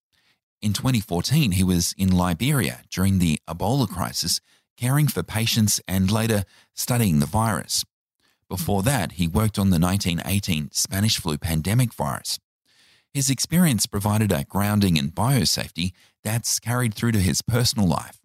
In 0.63 0.73
2014, 0.73 1.53
he 1.53 1.65
was 1.65 1.95
in 1.99 2.11
Liberia 2.11 2.83
during 2.91 3.19
the 3.19 3.41
Ebola 3.49 3.89
crisis, 3.89 4.41
caring 4.77 5.09
for 5.09 5.23
patients 5.23 5.81
and 5.87 6.11
later 6.11 6.45
studying 6.75 7.19
the 7.19 7.27
virus. 7.27 7.85
Before 8.49 8.83
that, 8.83 9.13
he 9.13 9.27
worked 9.27 9.59
on 9.59 9.71
the 9.71 9.79
1918 9.79 10.71
Spanish 10.73 11.19
flu 11.19 11.37
pandemic 11.37 11.93
virus. 11.93 12.39
His 13.13 13.29
experience 13.29 13.87
provided 13.87 14.33
a 14.33 14.45
grounding 14.45 14.97
in 14.97 15.11
biosafety 15.11 15.93
that's 16.25 16.59
carried 16.59 16.95
through 16.95 17.13
to 17.13 17.19
his 17.19 17.43
personal 17.43 17.87
life. 17.87 18.19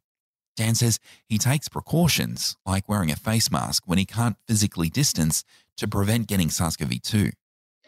Dan 0.56 0.76
says 0.76 1.00
he 1.26 1.38
takes 1.38 1.68
precautions, 1.68 2.56
like 2.66 2.88
wearing 2.88 3.12
a 3.12 3.16
face 3.16 3.52
mask 3.52 3.84
when 3.86 3.98
he 3.98 4.06
can't 4.06 4.38
physically 4.48 4.90
distance 4.90 5.44
to 5.76 5.88
prevent 5.88 6.28
getting 6.28 6.50
SARS 6.50 6.78
CoV 6.78 7.02
2. 7.02 7.32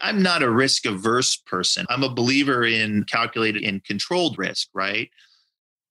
I'm 0.02 0.22
not 0.22 0.44
a 0.44 0.50
risk 0.50 0.86
averse 0.86 1.36
person. 1.36 1.86
I'm 1.90 2.04
a 2.04 2.14
believer 2.14 2.66
in 2.66 3.04
calculated 3.06 3.64
and 3.64 3.84
controlled 3.84 4.38
risk, 4.38 4.70
right? 4.74 5.10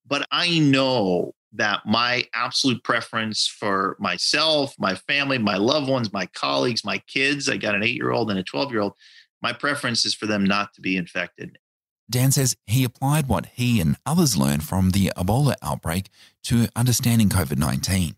But 0.06 0.26
I 0.30 0.58
know 0.58 1.34
that 1.52 1.80
my 1.86 2.24
absolute 2.34 2.82
preference 2.84 3.46
for 3.46 3.96
myself, 3.98 4.74
my 4.78 4.94
family, 4.94 5.38
my 5.38 5.56
loved 5.56 5.88
ones, 5.88 6.12
my 6.12 6.26
colleagues, 6.26 6.84
my 6.84 6.98
kids, 7.06 7.48
I 7.48 7.56
got 7.56 7.74
an 7.74 7.82
eight 7.82 7.94
year 7.94 8.10
old 8.10 8.30
and 8.30 8.38
a 8.38 8.42
12 8.42 8.70
year 8.70 8.80
old, 8.80 8.94
my 9.42 9.52
preference 9.52 10.04
is 10.04 10.14
for 10.14 10.26
them 10.26 10.44
not 10.44 10.74
to 10.74 10.80
be 10.80 10.96
infected. 10.96 11.58
Dan 12.10 12.32
says 12.32 12.56
he 12.66 12.84
applied 12.84 13.28
what 13.28 13.46
he 13.46 13.80
and 13.80 13.96
others 14.06 14.36
learned 14.36 14.64
from 14.64 14.90
the 14.90 15.12
Ebola 15.16 15.54
outbreak 15.62 16.08
to 16.44 16.68
understanding 16.74 17.28
COVID 17.28 17.58
19. 17.58 18.16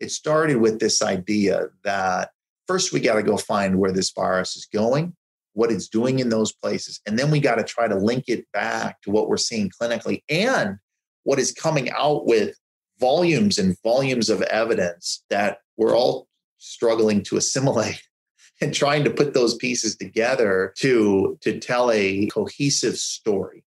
It 0.00 0.10
started 0.10 0.56
with 0.56 0.80
this 0.80 1.00
idea 1.00 1.68
that 1.84 2.32
first 2.66 2.92
we 2.92 3.00
got 3.00 3.14
to 3.14 3.22
go 3.22 3.36
find 3.36 3.78
where 3.78 3.92
this 3.92 4.12
virus 4.12 4.56
is 4.56 4.66
going, 4.66 5.14
what 5.54 5.70
it's 5.70 5.88
doing 5.88 6.18
in 6.18 6.28
those 6.28 6.52
places, 6.52 7.00
and 7.06 7.18
then 7.18 7.30
we 7.30 7.40
got 7.40 7.56
to 7.56 7.64
try 7.64 7.88
to 7.88 7.96
link 7.96 8.24
it 8.28 8.46
back 8.52 9.00
to 9.02 9.10
what 9.10 9.28
we're 9.28 9.36
seeing 9.36 9.70
clinically 9.70 10.22
and 10.28 10.78
what 11.24 11.38
is 11.38 11.52
coming 11.52 11.90
out 11.90 12.26
with 12.26 12.56
volumes 12.98 13.58
and 13.58 13.76
volumes 13.82 14.30
of 14.30 14.42
evidence 14.42 15.24
that 15.30 15.58
we're 15.76 15.96
all 15.96 16.28
struggling 16.58 17.22
to 17.24 17.36
assimilate 17.36 18.00
and 18.60 18.72
trying 18.72 19.04
to 19.04 19.10
put 19.10 19.34
those 19.34 19.56
pieces 19.56 19.96
together 19.96 20.72
to 20.78 21.36
to 21.40 21.58
tell 21.58 21.90
a 21.90 22.26
cohesive 22.28 22.96
story 22.96 23.64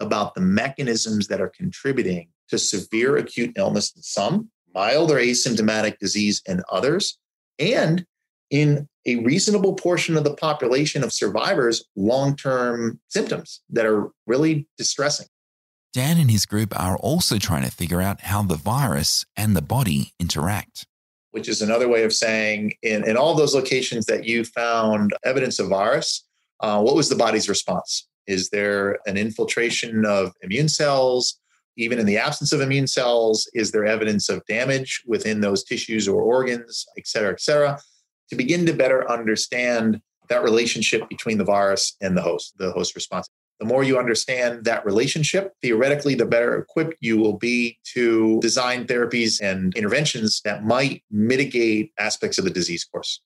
about 0.00 0.34
the 0.34 0.40
mechanisms 0.40 1.28
that 1.28 1.40
are 1.40 1.52
contributing 1.56 2.28
to 2.48 2.58
severe 2.58 3.16
acute 3.16 3.52
illness 3.56 3.94
in 3.94 4.02
some 4.02 4.50
mild 4.74 5.10
or 5.10 5.16
asymptomatic 5.16 5.98
disease 5.98 6.42
in 6.46 6.60
others 6.70 7.18
and 7.58 8.04
in 8.54 8.88
a 9.04 9.16
reasonable 9.16 9.74
portion 9.74 10.16
of 10.16 10.22
the 10.22 10.34
population 10.34 11.02
of 11.02 11.12
survivors 11.12 11.84
long-term 11.96 13.00
symptoms 13.08 13.60
that 13.68 13.84
are 13.84 14.10
really 14.26 14.66
distressing 14.78 15.26
Dan 15.94 16.18
and 16.18 16.28
his 16.28 16.44
group 16.44 16.78
are 16.78 16.96
also 16.96 17.38
trying 17.38 17.62
to 17.62 17.70
figure 17.70 18.00
out 18.00 18.22
how 18.22 18.42
the 18.42 18.56
virus 18.56 19.24
and 19.36 19.54
the 19.54 19.62
body 19.62 20.12
interact. 20.18 20.86
Which 21.30 21.48
is 21.48 21.62
another 21.62 21.86
way 21.86 22.02
of 22.02 22.12
saying, 22.12 22.72
in, 22.82 23.08
in 23.08 23.16
all 23.16 23.34
those 23.34 23.54
locations 23.54 24.04
that 24.06 24.24
you 24.24 24.44
found 24.44 25.14
evidence 25.24 25.60
of 25.60 25.68
virus, 25.68 26.26
uh, 26.58 26.82
what 26.82 26.96
was 26.96 27.08
the 27.08 27.14
body's 27.14 27.48
response? 27.48 28.08
Is 28.26 28.50
there 28.50 28.98
an 29.06 29.16
infiltration 29.16 30.04
of 30.04 30.32
immune 30.42 30.68
cells? 30.68 31.38
Even 31.76 32.00
in 32.00 32.06
the 32.06 32.18
absence 32.18 32.52
of 32.52 32.60
immune 32.60 32.88
cells, 32.88 33.48
is 33.54 33.70
there 33.70 33.84
evidence 33.84 34.28
of 34.28 34.44
damage 34.46 35.00
within 35.06 35.40
those 35.40 35.62
tissues 35.62 36.08
or 36.08 36.22
organs, 36.22 36.86
et 36.98 37.06
cetera, 37.06 37.30
et 37.30 37.40
cetera? 37.40 37.78
To 38.30 38.36
begin 38.36 38.66
to 38.66 38.72
better 38.72 39.08
understand 39.10 40.00
that 40.28 40.42
relationship 40.42 41.08
between 41.08 41.38
the 41.38 41.44
virus 41.44 41.96
and 42.00 42.16
the 42.16 42.22
host, 42.22 42.54
the 42.58 42.72
host 42.72 42.94
response. 42.94 43.28
The 43.60 43.66
more 43.66 43.84
you 43.84 43.98
understand 43.98 44.64
that 44.64 44.84
relationship, 44.84 45.52
theoretically, 45.62 46.14
the 46.14 46.26
better 46.26 46.56
equipped 46.56 46.96
you 47.00 47.18
will 47.18 47.38
be 47.38 47.78
to 47.94 48.40
design 48.40 48.86
therapies 48.86 49.40
and 49.40 49.74
interventions 49.76 50.40
that 50.44 50.64
might 50.64 51.04
mitigate 51.10 51.92
aspects 51.98 52.38
of 52.38 52.44
the 52.44 52.50
disease 52.50 52.84
course. 52.84 53.20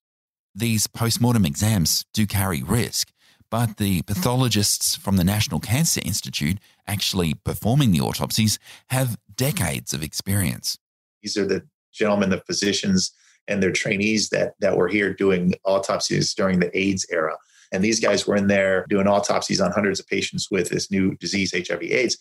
These 0.54 0.86
postmortem 0.86 1.46
exams 1.46 2.04
do 2.12 2.26
carry 2.26 2.62
risk, 2.62 3.10
but 3.50 3.78
the 3.78 4.02
pathologists 4.02 4.96
from 4.96 5.16
the 5.16 5.24
National 5.24 5.60
Cancer 5.60 6.02
Institute 6.04 6.58
actually 6.86 7.34
performing 7.34 7.92
the 7.92 8.00
autopsies 8.00 8.58
have 8.90 9.16
decades 9.34 9.94
of 9.94 10.02
experience. 10.02 10.78
These 11.22 11.36
are 11.38 11.46
the 11.46 11.66
gentlemen, 11.92 12.30
the 12.30 12.42
physicians, 12.46 13.12
and 13.48 13.62
their 13.62 13.72
trainees 13.72 14.28
that, 14.30 14.54
that 14.60 14.76
were 14.76 14.88
here 14.88 15.12
doing 15.12 15.54
autopsies 15.64 16.34
during 16.34 16.60
the 16.60 16.76
AIDS 16.78 17.06
era. 17.10 17.36
And 17.72 17.82
these 17.82 18.00
guys 18.00 18.26
were 18.26 18.36
in 18.36 18.46
there 18.46 18.86
doing 18.88 19.06
autopsies 19.06 19.60
on 19.60 19.72
hundreds 19.72 20.00
of 20.00 20.06
patients 20.06 20.48
with 20.50 20.68
this 20.68 20.90
new 20.90 21.16
disease, 21.16 21.52
HIV 21.52 21.82
AIDS. 21.82 22.16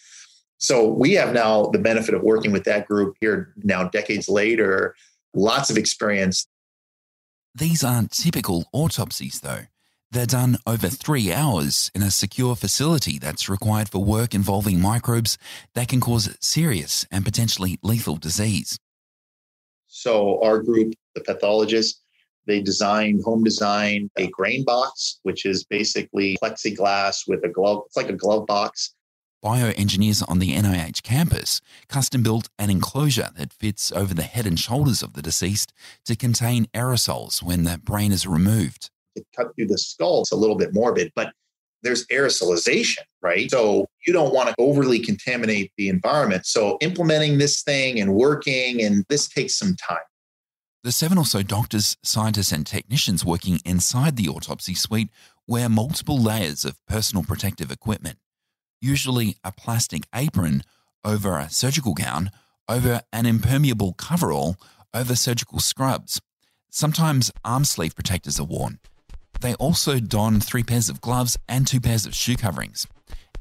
So 0.58 0.88
we 0.88 1.14
have 1.14 1.34
now 1.34 1.68
the 1.68 1.80
benefit 1.80 2.16
of 2.16 2.24
working 2.24 2.52
with 2.52 2.64
that 2.64 2.88
group 2.88 3.16
here 3.22 3.54
now, 3.58 3.88
decades 3.88 4.28
later, 4.28 4.96
lots 5.34 5.70
of 5.70 5.78
experience. 5.78 6.48
These 7.54 7.84
aren't 7.84 8.12
typical 8.12 8.66
autopsies, 8.74 9.42
though. 9.42 9.66
They're 10.10 10.26
done 10.26 10.58
over 10.66 10.88
three 10.88 11.34
hours 11.34 11.92
in 11.94 12.02
a 12.02 12.12
secure 12.12 12.56
facility 12.56 13.20
that's 13.20 13.50
required 13.50 13.90
for 13.90 14.04
work 14.04 14.34
involving 14.34 14.80
microbes 14.80 15.38
that 15.74 15.90
can 15.90 16.00
cause 16.00 16.36
serious 16.40 17.06
and 17.12 17.26
potentially 17.26 17.78
lethal 17.84 18.16
disease. 18.16 18.80
So 19.88 20.42
our 20.44 20.62
group, 20.62 20.94
the 21.18 21.34
pathologists, 21.34 22.02
they 22.46 22.62
designed 22.62 23.24
home 23.24 23.44
design 23.44 24.10
a 24.18 24.28
grain 24.28 24.64
box, 24.64 25.20
which 25.24 25.46
is 25.46 25.66
basically 25.66 26.38
plexiglass 26.42 27.28
with 27.28 27.44
a 27.44 27.50
glove. 27.50 27.84
It's 27.88 27.98
like 27.98 28.10
a 28.10 28.14
glove 28.14 28.46
box. 28.46 28.94
Bioengineers 29.44 30.24
on 30.28 30.40
the 30.40 30.56
NIH 30.56 31.04
campus 31.04 31.62
custom 31.88 32.24
built 32.24 32.50
an 32.58 32.70
enclosure 32.70 33.30
that 33.36 33.54
fits 33.54 33.92
over 33.92 34.14
the 34.14 34.24
head 34.24 34.48
and 34.48 34.60
shoulders 34.60 35.04
of 35.04 35.14
the 35.14 35.22
deceased 35.22 35.74
to 36.06 36.16
contain 36.16 36.66
aerosols 36.74 37.44
when 37.44 37.64
the 37.64 37.78
brain 37.78 38.12
is 38.12 38.26
removed. 38.26 38.90
To 39.16 39.24
cut 39.36 39.56
through 39.56 39.68
the 39.68 39.78
skull, 39.78 40.22
it's 40.22 40.32
a 40.32 40.36
little 40.36 40.56
bit 40.56 40.74
morbid, 40.74 41.12
but 41.16 41.34
there's 41.84 42.08
aerosolization, 42.08 43.04
right? 43.22 43.50
So 43.52 43.86
you 44.06 44.14
don't 44.14 44.34
want 44.34 44.50
to 44.50 44.56
overly 44.58 45.00
contaminate 45.00 45.72
the 45.78 45.90
environment. 45.90 46.46
So 46.46 46.78
implementing 46.82 47.38
this 47.38 47.62
thing 47.62 48.00
and 48.00 48.16
working, 48.16 48.82
and 48.82 49.06
this 49.10 49.28
takes 49.28 49.56
some 49.56 49.76
time. 49.76 50.00
The 50.84 50.92
seven 50.92 51.18
or 51.18 51.26
so 51.26 51.42
doctors, 51.42 51.98
scientists, 52.04 52.52
and 52.52 52.66
technicians 52.66 53.26
working 53.26 53.60
inside 53.66 54.16
the 54.16 54.30
autopsy 54.30 54.76
suite 54.76 55.10
wear 55.48 55.70
multiple 55.70 56.22
layers 56.22 56.64
of 56.64 56.86
personal 56.86 57.24
protective 57.24 57.72
equipment, 57.72 58.20
usually 58.80 59.38
a 59.44 59.52
plastic 59.52 60.04
apron 60.14 60.62
over 61.04 61.38
a 61.38 61.50
surgical 61.50 61.94
gown, 61.94 62.30
over 62.70 63.02
an 63.12 63.26
impermeable 63.26 63.94
coverall, 63.94 64.58
over 64.94 65.16
surgical 65.16 65.60
scrubs. 65.60 66.22
Sometimes 66.70 67.32
arm 67.44 67.66
sleeve 67.66 67.96
protectors 67.96 68.40
are 68.40 68.46
worn. 68.46 68.80
They 69.42 69.56
also 69.56 70.00
don 70.00 70.40
three 70.40 70.64
pairs 70.64 70.90
of 70.90 71.02
gloves 71.02 71.38
and 71.50 71.66
two 71.66 71.82
pairs 71.82 72.06
of 72.06 72.14
shoe 72.14 72.36
coverings 72.36 72.88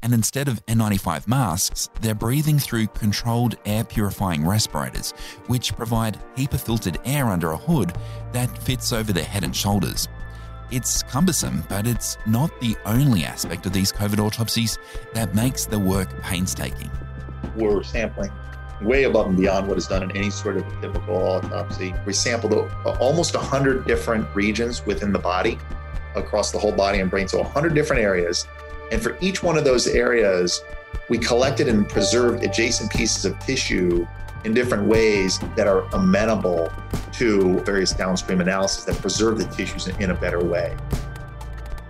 and 0.03 0.13
instead 0.13 0.47
of 0.47 0.65
N95 0.67 1.27
masks, 1.27 1.89
they're 2.01 2.15
breathing 2.15 2.59
through 2.59 2.87
controlled 2.87 3.55
air 3.65 3.83
purifying 3.83 4.45
respirators, 4.45 5.11
which 5.47 5.75
provide 5.75 6.19
HEPA 6.35 6.59
filtered 6.59 6.99
air 7.05 7.27
under 7.27 7.51
a 7.51 7.57
hood 7.57 7.93
that 8.31 8.55
fits 8.57 8.93
over 8.93 9.11
their 9.11 9.23
head 9.23 9.43
and 9.43 9.55
shoulders. 9.55 10.07
It's 10.69 11.01
cumbersome, 11.03 11.63
but 11.69 11.87
it's 11.87 12.17
not 12.25 12.51
the 12.59 12.75
only 12.85 13.23
aspect 13.23 13.65
of 13.65 13.73
these 13.73 13.91
COVID 13.91 14.19
autopsies 14.19 14.77
that 15.13 15.33
makes 15.33 15.65
the 15.65 15.79
work 15.79 16.21
painstaking. 16.21 16.91
We're 17.55 17.83
sampling 17.83 18.31
way 18.81 19.05
above 19.05 19.27
and 19.27 19.37
beyond 19.37 19.67
what 19.67 19.77
is 19.77 19.87
done 19.87 20.03
in 20.03 20.15
any 20.15 20.29
sort 20.29 20.57
of 20.57 20.63
typical 20.81 21.15
autopsy. 21.15 21.95
We 22.05 22.13
sampled 22.13 22.53
almost 22.99 23.33
100 23.33 23.87
different 23.87 24.27
regions 24.35 24.85
within 24.85 25.11
the 25.11 25.19
body, 25.19 25.57
across 26.15 26.51
the 26.51 26.59
whole 26.59 26.71
body 26.71 26.99
and 26.99 27.09
brain, 27.09 27.27
so 27.27 27.39
100 27.39 27.73
different 27.73 28.01
areas 28.01 28.45
and 28.91 29.01
for 29.01 29.17
each 29.21 29.43
one 29.43 29.57
of 29.57 29.63
those 29.63 29.87
areas, 29.87 30.63
we 31.09 31.17
collected 31.17 31.67
and 31.67 31.87
preserved 31.87 32.43
adjacent 32.43 32.91
pieces 32.91 33.25
of 33.25 33.37
tissue 33.39 34.07
in 34.43 34.53
different 34.53 34.87
ways 34.87 35.39
that 35.55 35.67
are 35.67 35.81
amenable 35.93 36.71
to 37.13 37.59
various 37.61 37.91
downstream 37.91 38.41
analysis 38.41 38.83
that 38.85 38.95
preserve 39.01 39.37
the 39.37 39.45
tissues 39.45 39.87
in 39.87 40.11
a 40.11 40.13
better 40.13 40.43
way. 40.43 40.75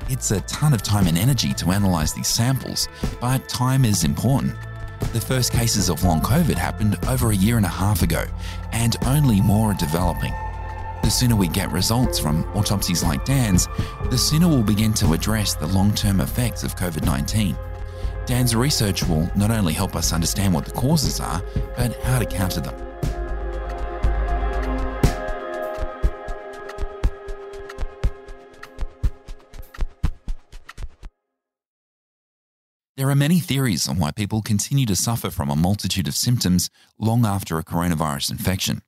It's 0.10 0.32
a 0.32 0.42
ton 0.42 0.74
of 0.74 0.82
time 0.82 1.08
and 1.08 1.18
energy 1.18 1.54
to 1.56 1.72
analyze 1.72 2.14
these 2.14 2.28
samples, 2.28 2.88
but 3.20 3.48
time 3.50 3.84
is 3.84 4.04
important. 4.04 4.56
The 5.14 5.22
first 5.22 5.52
cases 5.52 5.90
of 5.90 6.04
long 6.04 6.22
COVID 6.22 6.56
happened 6.56 6.98
over 7.08 7.32
a 7.32 7.36
year 7.36 7.58
and 7.58 7.66
a 7.66 7.70
half 7.70 8.02
ago, 8.02 8.24
and 8.72 8.96
only 9.06 9.42
more 9.42 9.72
are 9.72 9.74
developing. 9.76 10.34
The 11.04 11.10
sooner 11.10 11.36
we 11.36 11.48
get 11.48 11.72
results 11.72 12.20
from 12.20 12.44
autopsies 12.56 13.04
like 13.04 13.24
Dan's, 13.26 13.68
the 14.10 14.18
sooner 14.18 14.48
we'll 14.48 14.64
begin 14.64 14.94
to 14.96 15.14
address 15.14 15.56
the 15.56 15.68
long 15.68 15.94
term 15.94 16.20
effects 16.20 16.64
of 16.64 16.76
COVID 16.76 17.06
19. 17.06 17.58
Dan's 18.26 18.56
research 18.56 19.04
will 19.04 19.32
not 19.36 19.52
only 19.52 19.74
help 19.74 19.96
us 19.96 20.12
understand 20.12 20.54
what 20.54 20.66
the 20.66 20.72
causes 20.72 21.20
are, 21.22 21.42
but 21.78 21.96
how 22.04 22.20
to 22.20 22.26
counter 22.26 22.60
them. 22.60 22.76
There 32.98 33.12
are 33.12 33.16
many 33.16 33.40
theories 33.40 33.88
on 33.88 34.00
why 34.00 34.10
people 34.10 34.42
continue 34.42 34.88
to 34.88 34.96
suffer 34.96 35.30
from 35.30 35.52
a 35.52 35.56
multitude 35.56 36.08
of 36.08 36.16
symptoms 36.16 36.72
long 36.98 37.28
after 37.28 37.60
a 37.60 37.64
coronavirus 37.64 38.32
infection. 38.32 38.82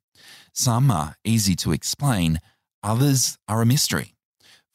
Some 0.53 0.91
are 0.91 1.15
easy 1.23 1.55
to 1.57 1.71
explain, 1.71 2.39
others 2.83 3.37
are 3.47 3.61
a 3.61 3.65
mystery. 3.65 4.15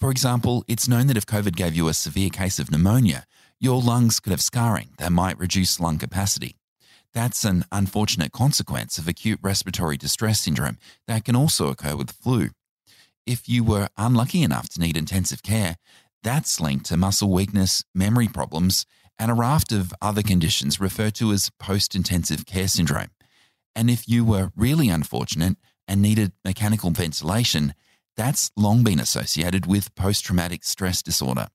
For 0.01 0.11
example, 0.11 0.65
it's 0.69 0.89
known 0.89 1.07
that 1.07 1.17
if 1.17 1.27
COVID 1.27 1.57
gave 1.57 1.75
you 1.75 1.89
a 1.89 1.95
severe 1.95 2.31
case 2.31 2.59
of 2.59 2.71
pneumonia, 2.71 3.25
your 3.61 3.81
lungs 3.81 4.21
could 4.21 4.31
have 4.31 4.43
scarring 4.43 4.91
that 4.99 5.13
might 5.13 5.39
reduce 5.39 5.81
lung 5.81 5.99
capacity. 5.99 6.57
That's 7.15 7.45
an 7.45 7.65
unfortunate 7.71 8.33
consequence 8.33 8.99
of 8.99 9.07
acute 9.07 9.39
respiratory 9.41 9.97
distress 9.97 10.41
syndrome 10.41 10.79
that 11.07 11.25
can 11.25 11.37
also 11.37 11.69
occur 11.69 11.97
with 11.97 12.11
flu. 12.11 12.51
If 13.25 13.49
you 13.49 13.65
were 13.65 13.89
unlucky 13.97 14.43
enough 14.43 14.69
to 14.71 14.81
need 14.81 14.97
intensive 14.97 15.43
care, 15.43 15.77
that's 16.23 16.61
linked 16.61 16.87
to 16.87 16.97
muscle 16.97 17.31
weakness, 17.31 17.85
memory 17.95 18.29
problems, 18.29 18.85
and 19.19 19.31
a 19.31 19.35
raft 19.35 19.71
of 19.71 19.95
other 20.03 20.23
conditions 20.23 20.81
referred 20.81 21.15
to 21.15 21.33
as 21.33 21.51
post 21.59 21.95
intensive 21.95 22.45
care 22.47 22.69
syndrome. 22.69 23.14
And 23.75 23.91
if 23.91 24.09
you 24.09 24.25
were 24.25 24.53
really 24.57 24.89
unfortunate 24.89 25.57
and 25.89 26.01
needed 26.01 26.33
mechanical 26.45 26.91
ventilation, 26.91 27.75
that's 28.17 28.51
long 28.57 28.85
been 28.85 29.01
associated 29.01 29.67
with 29.67 29.95
post 29.95 30.25
traumatic 30.25 30.65
stress 30.65 31.03
disorder. 31.03 31.49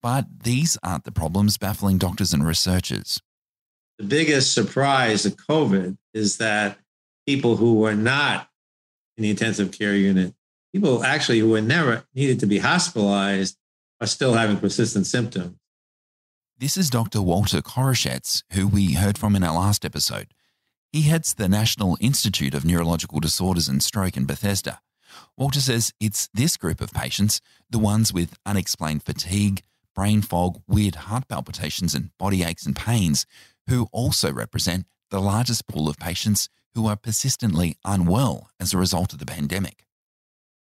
But 0.00 0.26
these 0.44 0.78
aren't 0.82 1.04
the 1.04 1.12
problems 1.12 1.58
baffling 1.58 1.98
doctors 1.98 2.32
and 2.32 2.46
researchers. 2.46 3.20
The 3.98 4.04
biggest 4.04 4.54
surprise 4.54 5.26
of 5.26 5.36
COVID 5.36 5.98
is 6.14 6.38
that 6.38 6.78
people 7.26 7.56
who 7.56 7.74
were 7.74 7.96
not 7.96 8.48
in 9.16 9.22
the 9.22 9.30
intensive 9.30 9.72
care 9.72 9.94
unit, 9.94 10.34
people 10.72 11.02
actually 11.02 11.40
who 11.40 11.50
were 11.50 11.60
never 11.60 12.04
needed 12.14 12.38
to 12.40 12.46
be 12.46 12.58
hospitalized, 12.58 13.56
are 14.00 14.06
still 14.06 14.34
having 14.34 14.58
persistent 14.58 15.06
symptoms. 15.08 15.56
This 16.56 16.76
is 16.76 16.90
Dr. 16.90 17.20
Walter 17.20 17.60
Koroshetz, 17.60 18.44
who 18.52 18.68
we 18.68 18.94
heard 18.94 19.18
from 19.18 19.34
in 19.34 19.42
our 19.42 19.54
last 19.54 19.84
episode. 19.84 20.28
He 20.90 21.02
heads 21.02 21.34
the 21.34 21.50
National 21.50 21.98
Institute 22.00 22.54
of 22.54 22.64
Neurological 22.64 23.20
Disorders 23.20 23.68
and 23.68 23.82
Stroke 23.82 24.16
in 24.16 24.24
Bethesda. 24.24 24.80
Walter 25.36 25.60
says 25.60 25.92
it's 26.00 26.30
this 26.32 26.56
group 26.56 26.80
of 26.80 26.94
patients, 26.94 27.42
the 27.68 27.78
ones 27.78 28.10
with 28.10 28.38
unexplained 28.46 29.02
fatigue, 29.02 29.60
brain 29.94 30.22
fog, 30.22 30.62
weird 30.66 30.94
heart 30.94 31.28
palpitations, 31.28 31.94
and 31.94 32.16
body 32.18 32.42
aches 32.42 32.64
and 32.64 32.74
pains, 32.74 33.26
who 33.68 33.86
also 33.92 34.32
represent 34.32 34.86
the 35.10 35.20
largest 35.20 35.66
pool 35.66 35.90
of 35.90 35.98
patients 35.98 36.48
who 36.74 36.86
are 36.86 36.96
persistently 36.96 37.76
unwell 37.84 38.48
as 38.58 38.72
a 38.72 38.78
result 38.78 39.12
of 39.12 39.18
the 39.18 39.26
pandemic. 39.26 39.84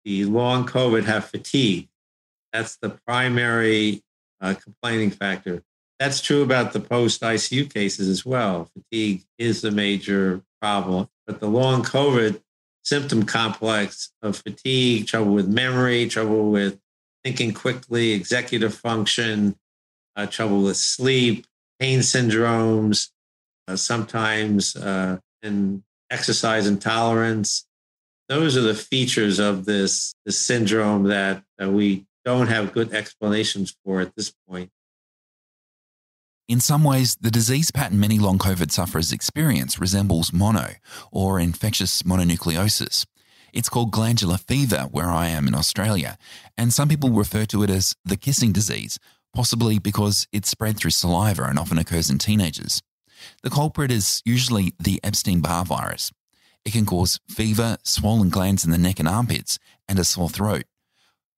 The 0.04 0.26
long 0.26 0.66
COVID 0.66 1.04
have 1.04 1.24
fatigue. 1.24 1.88
That's 2.52 2.76
the 2.76 2.90
primary 3.06 4.02
uh, 4.42 4.54
complaining 4.62 5.10
factor. 5.10 5.62
That's 6.02 6.20
true 6.20 6.42
about 6.42 6.72
the 6.72 6.80
post 6.80 7.20
ICU 7.20 7.72
cases 7.72 8.08
as 8.08 8.26
well. 8.26 8.68
Fatigue 8.74 9.22
is 9.38 9.62
a 9.62 9.70
major 9.70 10.42
problem, 10.60 11.08
but 11.28 11.38
the 11.38 11.46
long 11.46 11.84
COVID 11.84 12.42
symptom 12.82 13.22
complex 13.22 14.10
of 14.20 14.34
fatigue, 14.34 15.06
trouble 15.06 15.32
with 15.32 15.46
memory, 15.46 16.08
trouble 16.08 16.50
with 16.50 16.80
thinking 17.22 17.54
quickly, 17.54 18.10
executive 18.14 18.74
function, 18.74 19.54
uh, 20.16 20.26
trouble 20.26 20.64
with 20.64 20.76
sleep, 20.76 21.46
pain 21.78 22.00
syndromes, 22.00 23.10
uh, 23.68 23.76
sometimes 23.76 24.74
uh, 24.74 25.18
in 25.44 25.84
exercise 26.10 26.66
intolerance. 26.66 27.64
Those 28.28 28.56
are 28.56 28.62
the 28.62 28.74
features 28.74 29.38
of 29.38 29.66
this, 29.66 30.16
this 30.26 30.40
syndrome 30.40 31.04
that 31.04 31.44
we 31.60 32.06
don't 32.24 32.48
have 32.48 32.72
good 32.72 32.92
explanations 32.92 33.76
for 33.84 34.00
at 34.00 34.16
this 34.16 34.34
point. 34.48 34.72
In 36.48 36.60
some 36.60 36.82
ways, 36.84 37.16
the 37.20 37.30
disease 37.30 37.70
pattern 37.70 38.00
many 38.00 38.18
long 38.18 38.38
COVID 38.38 38.70
sufferers 38.70 39.12
experience 39.12 39.78
resembles 39.78 40.32
mono 40.32 40.74
or 41.10 41.38
infectious 41.38 42.02
mononucleosis. 42.02 43.06
It's 43.52 43.68
called 43.68 43.92
glandular 43.92 44.38
fever 44.38 44.88
where 44.90 45.10
I 45.10 45.28
am 45.28 45.46
in 45.46 45.54
Australia, 45.54 46.18
and 46.58 46.72
some 46.72 46.88
people 46.88 47.10
refer 47.10 47.44
to 47.46 47.62
it 47.62 47.70
as 47.70 47.94
the 48.04 48.16
kissing 48.16 48.52
disease, 48.52 48.98
possibly 49.34 49.78
because 49.78 50.26
it's 50.32 50.48
spread 50.48 50.76
through 50.76 50.90
saliva 50.90 51.44
and 51.44 51.58
often 51.58 51.78
occurs 51.78 52.10
in 52.10 52.18
teenagers. 52.18 52.82
The 53.42 53.50
culprit 53.50 53.92
is 53.92 54.20
usually 54.24 54.74
the 54.80 55.00
Epstein 55.04 55.40
Barr 55.40 55.64
virus. 55.64 56.10
It 56.64 56.72
can 56.72 56.86
cause 56.86 57.20
fever, 57.28 57.76
swollen 57.84 58.30
glands 58.30 58.64
in 58.64 58.70
the 58.70 58.78
neck 58.78 58.98
and 58.98 59.08
armpits, 59.08 59.58
and 59.88 59.98
a 59.98 60.04
sore 60.04 60.28
throat. 60.28 60.64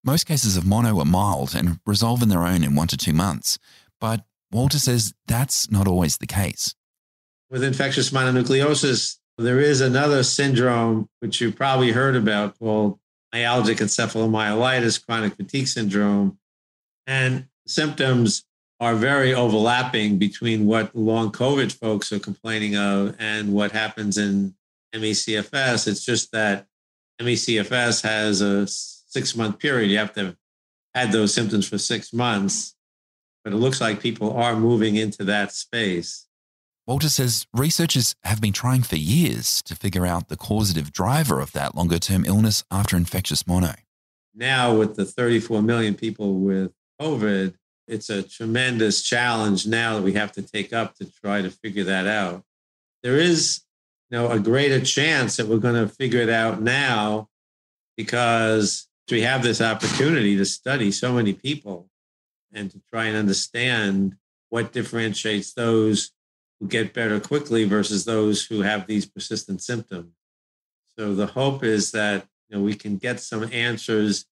Most 0.03 0.27
cases 0.27 0.57
of 0.57 0.67
mono 0.67 0.99
are 0.99 1.05
mild 1.05 1.55
and 1.55 1.81
resolve 1.87 2.23
on 2.23 2.29
their 2.29 2.45
own 2.45 2.63
in 2.63 2.75
one 2.75 2.89
to 2.89 2.97
two 2.97 3.13
months, 3.13 3.59
but 4.01 4.25
Walter 4.55 4.79
says 4.79 5.13
that's 5.27 5.69
not 5.69 5.89
always 5.89 6.19
the 6.19 6.29
case. 6.29 6.77
With 7.51 7.65
infectious 7.65 8.11
mononucleosis, 8.11 9.19
there 9.37 9.59
is 9.59 9.81
another 9.81 10.23
syndrome 10.23 11.09
which 11.19 11.41
you 11.41 11.51
probably 11.51 11.91
heard 11.91 12.15
about 12.15 12.57
called 12.61 13.01
myalgic 13.35 13.79
encephalomyelitis 13.79 15.05
chronic 15.05 15.35
fatigue 15.35 15.67
syndrome. 15.67 16.39
And 17.05 17.47
symptoms 17.67 18.45
are 18.79 18.95
very 18.95 19.35
overlapping 19.35 20.19
between 20.19 20.67
what 20.67 20.95
long 20.95 21.33
COVID 21.33 21.73
folks 21.73 22.13
are 22.13 22.21
complaining 22.21 22.77
of 22.77 23.17
and 23.19 23.53
what 23.53 23.73
happens 23.73 24.17
in 24.19 24.55
ME/CFS. 24.93 25.89
It's 25.89 26.05
just 26.05 26.31
that 26.31 26.69
ME/CFS 27.19 28.03
has 28.03 28.41
a 28.41 28.69
six 28.69 29.35
month 29.35 29.59
period. 29.59 29.91
You 29.91 29.99
have 29.99 30.13
to 30.13 30.27
have 30.27 30.37
had 30.95 31.11
those 31.11 31.35
symptoms 31.35 31.67
for 31.67 31.77
six 31.77 32.13
months, 32.13 32.74
but 33.45 33.53
it 33.53 33.57
looks 33.57 33.81
like 33.81 34.01
people 34.01 34.33
are 34.33 34.57
moving 34.57 34.97
into 34.97 35.23
that 35.25 35.53
space. 35.53 36.27
Walter 36.87 37.09
says 37.09 37.47
researchers 37.55 38.15
have 38.25 38.41
been 38.41 38.53
trying 38.53 38.83
for 38.83 38.97
years 38.97 39.63
to 39.63 39.77
figure 39.77 40.07
out 40.07 40.29
the 40.29 40.37
causative 40.37 40.93
driver 40.93 41.41
of 41.41 41.53
that 41.53 41.75
longer 41.75 41.99
term 41.99 42.25
illness 42.25 42.65
after 42.71 42.97
infectious 42.97 43.47
mono. 43.47 43.75
Now, 44.35 44.75
with 44.75 44.97
the 44.97 45.05
34 45.05 45.63
million 45.63 45.95
people 45.95 46.35
with 46.41 46.73
COVID, 47.01 47.55
it's 47.87 48.11
a 48.11 48.23
tremendous 48.23 49.03
challenge 49.03 49.67
now 49.67 49.97
that 49.97 50.03
we 50.03 50.15
have 50.15 50.33
to 50.33 50.43
take 50.43 50.73
up 50.73 50.95
to 50.97 51.11
try 51.21 51.43
to 51.43 51.51
figure 51.51 51.85
that 51.85 52.07
out. 52.07 52.43
There 53.03 53.17
is 53.17 53.63
you 54.11 54.19
know, 54.19 54.31
a 54.31 54.39
greater 54.39 54.81
chance 54.81 55.37
that 55.37 55.47
we're 55.47 55.59
going 55.59 55.75
to 55.75 55.93
figure 55.93 56.21
it 56.21 56.31
out 56.31 56.61
now 56.61 57.29
because 57.97 58.89
we 59.11 59.23
have 59.23 59.43
this 59.43 59.61
opportunity 59.61 60.37
to 60.37 60.45
study 60.45 60.91
so 60.91 61.13
many 61.13 61.33
people 61.33 61.89
and 62.55 62.71
to 62.71 62.81
try 62.93 63.07
and 63.07 63.17
understand 63.17 64.17
what 64.51 64.73
differentiates 64.73 65.53
those 65.53 66.13
who 66.61 66.69
get 66.69 66.95
better 66.95 67.21
quickly 67.21 67.65
versus 67.65 68.05
those 68.05 68.45
who 68.45 68.63
have 68.63 68.87
these 68.87 69.05
persistent 69.05 69.61
symptoms. 69.61 70.13
So 70.97 71.15
the 71.15 71.27
hope 71.27 71.65
is 71.65 71.91
that 71.91 72.27
you 72.49 72.57
know, 72.57 72.63
we 72.63 72.75
can 72.75 72.97
get 72.97 73.21
some 73.21 73.51
answers 73.53 74.27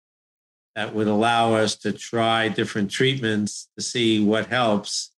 that 0.74 0.94
would 0.94 1.08
allow 1.08 1.54
us 1.54 1.76
to 1.76 1.92
try 1.92 2.48
different 2.48 2.90
treatments 2.90 3.68
to 3.76 3.82
see 3.82 4.24
what 4.24 4.46
helps, 4.46 5.10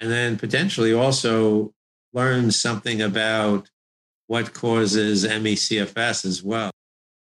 and 0.00 0.10
then 0.10 0.38
potentially 0.38 0.92
also 0.92 1.72
learn 2.12 2.50
something 2.50 3.02
about 3.02 3.70
what 4.26 4.54
causes 4.54 5.24
ME/CFS 5.24 6.24
as 6.24 6.42
well. 6.42 6.70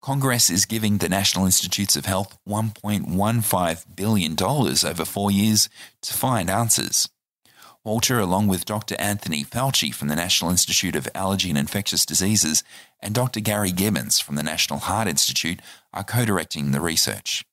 Congress 0.06 0.52
is 0.52 0.68
giving 0.68 1.00
the 1.00 1.10
National 1.10 1.46
Institutes 1.46 1.96
of 1.96 2.06
Health 2.06 2.38
$1.15 2.48 3.96
billion 3.96 4.36
over 4.40 5.04
four 5.04 5.32
years 5.32 5.68
to 6.04 6.14
find 6.14 6.48
answers. 6.48 7.10
Walter, 7.84 8.20
along 8.20 8.48
with 8.48 8.66
Dr. 8.66 8.96
Anthony 9.00 9.44
Fauci 9.44 9.92
from 9.92 10.10
the 10.10 10.16
National 10.16 10.52
Institute 10.52 10.96
of 10.96 11.10
Allergy 11.16 11.50
and 11.50 11.58
Infectious 11.58 12.06
Diseases 12.06 12.64
and 13.00 13.16
Dr. 13.16 13.40
Gary 13.40 13.72
Gibbons 13.72 14.20
from 14.20 14.36
the 14.36 14.44
National 14.44 14.78
Heart 14.78 15.08
Institute, 15.08 15.60
are 15.92 16.04
co 16.04 16.24
directing 16.24 16.70
the 16.70 16.82
research. 16.82 17.44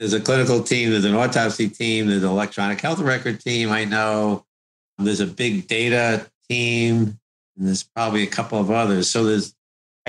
There's 0.00 0.12
a 0.12 0.18
clinical 0.18 0.64
team, 0.64 0.90
there's 0.90 1.04
an 1.04 1.14
autopsy 1.14 1.68
team, 1.68 2.08
there's 2.08 2.24
an 2.24 2.30
electronic 2.30 2.80
health 2.80 2.98
record 2.98 3.38
team. 3.38 3.70
I 3.70 3.84
know 3.84 4.44
there's 4.98 5.20
a 5.20 5.26
big 5.26 5.68
data 5.68 6.26
team, 6.48 7.20
and 7.56 7.68
there's 7.68 7.84
probably 7.84 8.24
a 8.24 8.26
couple 8.26 8.58
of 8.58 8.72
others. 8.72 9.08
So 9.08 9.22
there's, 9.22 9.54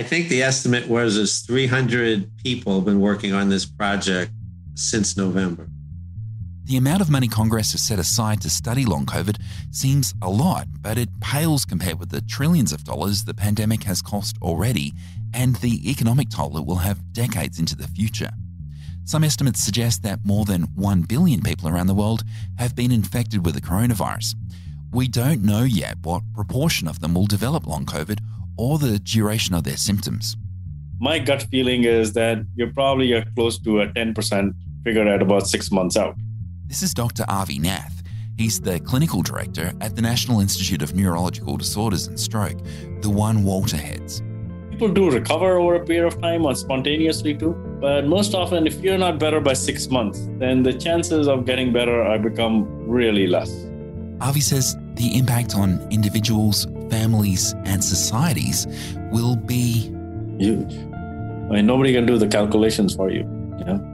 I 0.02 0.04
think 0.04 0.30
the 0.30 0.42
estimate 0.42 0.88
was 0.88 1.18
there's 1.18 1.42
300 1.42 2.36
people 2.38 2.74
have 2.74 2.86
been 2.86 3.00
working 3.00 3.34
on 3.34 3.50
this 3.50 3.68
project 3.68 4.32
since 4.74 5.16
November. 5.16 5.68
The 6.64 6.78
amount 6.78 7.04
of 7.04 7.12
money 7.12 7.28
Congress 7.28 7.74
has 7.74 7.84
set 7.84 8.00
aside 8.00 8.42
to 8.42 8.50
study 8.50 8.84
long 8.84 9.06
COVID 9.06 9.40
seems 9.70 10.16
a 10.24 10.28
lot, 10.28 10.68
but 10.82 10.98
it 10.98 11.10
pales 11.20 11.66
compared 11.66 12.00
with 12.00 12.10
the 12.10 12.22
trillions 12.22 12.74
of 12.74 12.84
dollars 12.84 13.26
the 13.26 13.36
pandemic 13.36 13.84
has 13.84 14.02
cost 14.02 14.38
already 14.42 14.94
and 15.36 15.58
the 15.58 15.88
economic 15.88 16.32
toll 16.32 16.58
it 16.58 16.66
will 16.66 16.78
have 16.78 17.14
decades 17.14 17.60
into 17.60 17.76
the 17.76 17.88
future. 17.88 18.32
Some 19.04 19.24
estimates 19.24 19.64
suggest 19.64 20.02
that 20.02 20.26
more 20.26 20.46
than 20.46 20.64
1 20.74 21.04
billion 21.04 21.44
people 21.44 21.70
around 21.70 21.86
the 21.86 21.94
world 21.94 22.24
have 22.58 22.76
been 22.76 22.92
infected 22.92 23.46
with 23.46 23.54
the 23.54 23.62
coronavirus. 23.62 24.34
We 24.92 25.08
don't 25.08 25.44
know 25.44 25.62
yet 25.62 25.98
what 26.02 26.24
proportion 26.34 26.88
of 26.88 27.02
them 27.02 27.14
will 27.14 27.28
develop 27.28 27.68
long 27.68 27.86
COVID 27.86 28.18
or 28.58 28.78
the 28.78 29.00
duration 29.00 29.56
of 29.56 29.64
their 29.64 29.78
symptoms. 29.78 30.38
My 31.00 31.18
gut 31.20 31.48
feeling 31.50 31.84
is 31.84 32.14
that 32.14 32.46
you're 32.56 32.74
probably 32.74 33.24
close 33.36 33.58
to 33.60 33.82
a 33.82 33.88
10% 33.88 34.54
figure 34.84 35.08
at 35.08 35.22
about 35.22 35.48
six 35.48 35.72
months 35.72 35.98
out. 35.98 36.16
This 36.68 36.84
is 36.84 36.94
Dr. 36.94 37.26
Avi 37.28 37.60
Nath. 37.60 38.02
He's 38.38 38.60
the 38.60 38.80
clinical 38.80 39.22
director 39.22 39.74
at 39.82 39.96
the 39.96 40.02
National 40.02 40.40
Institute 40.40 40.82
of 40.82 40.96
Neurological 40.96 41.58
Disorders 41.58 42.08
and 42.08 42.20
Stroke, 42.20 42.58
the 43.02 43.10
one 43.10 43.44
Walter 43.44 43.78
heads. 43.78 44.24
People 44.70 44.90
do 44.90 45.12
recover 45.12 45.58
over 45.58 45.76
a 45.76 45.86
period 45.86 46.08
of 46.08 46.22
time 46.22 46.46
or 46.46 46.56
spontaneously 46.56 47.36
too, 47.36 47.54
but 47.80 48.06
most 48.06 48.34
often, 48.34 48.66
if 48.66 48.80
you're 48.82 48.98
not 48.98 49.20
better 49.20 49.40
by 49.40 49.54
six 49.54 49.90
months, 49.90 50.28
then 50.40 50.64
the 50.64 50.74
chances 50.74 51.28
of 51.28 51.46
getting 51.46 51.72
better 51.74 52.02
are 52.02 52.18
become 52.18 52.68
really 52.88 53.28
less. 53.28 53.52
Avi 54.22 54.40
says 54.40 54.78
the 54.94 55.18
impact 55.18 55.56
on 55.56 55.86
individuals, 55.92 56.68
families, 56.92 57.56
and 57.66 57.84
societies 57.84 58.68
will 59.12 59.36
be 59.36 59.90
huge. 60.38 60.74
I 60.74 61.56
mean, 61.56 61.66
nobody 61.66 61.94
can 61.94 62.06
do 62.06 62.18
the 62.18 62.28
calculations 62.28 62.96
for 62.96 63.10
you. 63.10 63.22
You 63.60 63.66
know? 63.66 63.92